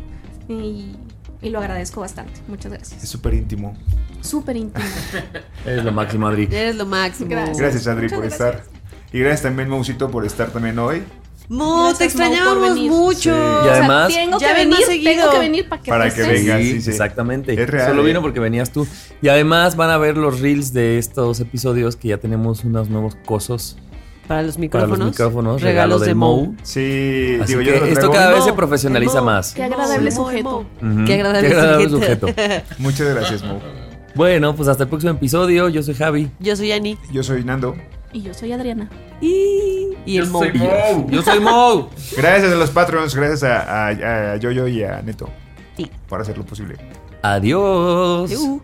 [0.48, 0.96] y,
[1.42, 2.40] y lo agradezco bastante.
[2.48, 3.08] Muchas Es gracias.
[3.08, 3.76] súper íntimo.
[4.20, 4.84] Súper íntimo.
[5.64, 6.44] Es lo máximo, Adri.
[6.50, 7.30] Eres lo máximo.
[7.30, 7.58] Gracias.
[7.58, 8.54] Gracias, Adri, Muchas por gracias.
[8.54, 8.80] estar.
[9.12, 11.02] Y gracias también, Mausito, por estar también hoy.
[11.50, 12.90] Mu, te venir.
[12.90, 13.34] mucho.
[13.34, 13.66] Sí.
[13.66, 16.10] Y además- tengo Ya que ven más venir, tengo que venir para que Para que
[16.12, 16.46] festejes.
[16.46, 16.58] venga.
[16.58, 16.90] Sí, sí, sí.
[16.90, 17.60] exactamente.
[17.60, 18.06] Es real, Solo ¿eh?
[18.06, 18.86] vino porque venías tú.
[19.20, 23.16] Y además van a ver los reels de estos episodios que ya tenemos unos nuevos
[23.26, 23.76] cosos
[24.28, 24.98] Para los para micrófonos.
[25.00, 26.54] los micrófonos, Regalos de Mou.
[26.62, 29.26] Sí, Así digo, que yo lo esto cada vez Mo, se profesionaliza Mo.
[29.26, 29.52] más.
[29.52, 30.16] Qué agradable Sí.
[30.18, 30.58] sujeto.
[30.80, 31.04] Ujú.
[31.04, 32.26] Qué agradable sujeto.
[32.78, 33.58] Muchas gracias, Mo.
[34.14, 35.68] Bueno, pues hasta el próximo episodio.
[35.68, 36.30] Yo soy Javi.
[36.38, 36.96] Yo soy Ani.
[37.12, 37.74] Yo soy Nando.
[38.12, 38.88] Y yo soy Adriana.
[39.20, 39.59] Y,
[40.06, 40.42] y el Mo.
[41.10, 41.90] Yo soy Mo.
[42.16, 45.28] Gracias a los Patreons, gracias a, a, a Yoyo y a Neto
[45.76, 45.90] Sí.
[46.08, 46.76] por hacerlo posible.
[47.22, 48.30] Adiós.
[48.32, 48.60] Uh.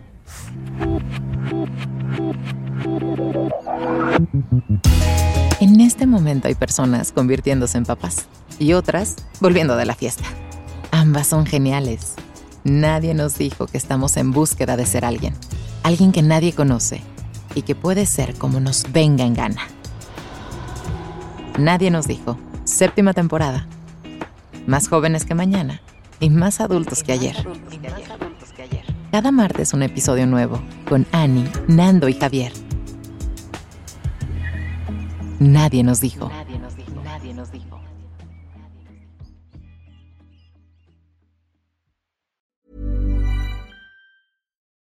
[5.59, 8.25] En este momento hay personas convirtiéndose en papás
[8.59, 10.23] y otras volviendo de la fiesta.
[10.91, 12.13] Ambas son geniales.
[12.63, 15.33] Nadie nos dijo que estamos en búsqueda de ser alguien,
[15.83, 17.01] alguien que nadie conoce
[17.55, 19.61] y que puede ser como nos venga en gana.
[21.57, 23.65] Nadie nos dijo, séptima temporada,
[24.67, 25.81] más jóvenes que mañana
[26.19, 27.35] y más adultos que ayer.
[29.11, 32.51] Cada martes un episodio nuevo con Annie, Nando y Javier.
[35.39, 36.29] Nadie nos dijo.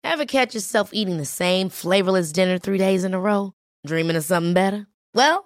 [0.05, 3.53] Ever catch yourself eating the same flavorless dinner three days in a row?
[3.87, 4.87] Dreaming of something better?
[5.15, 5.46] Well,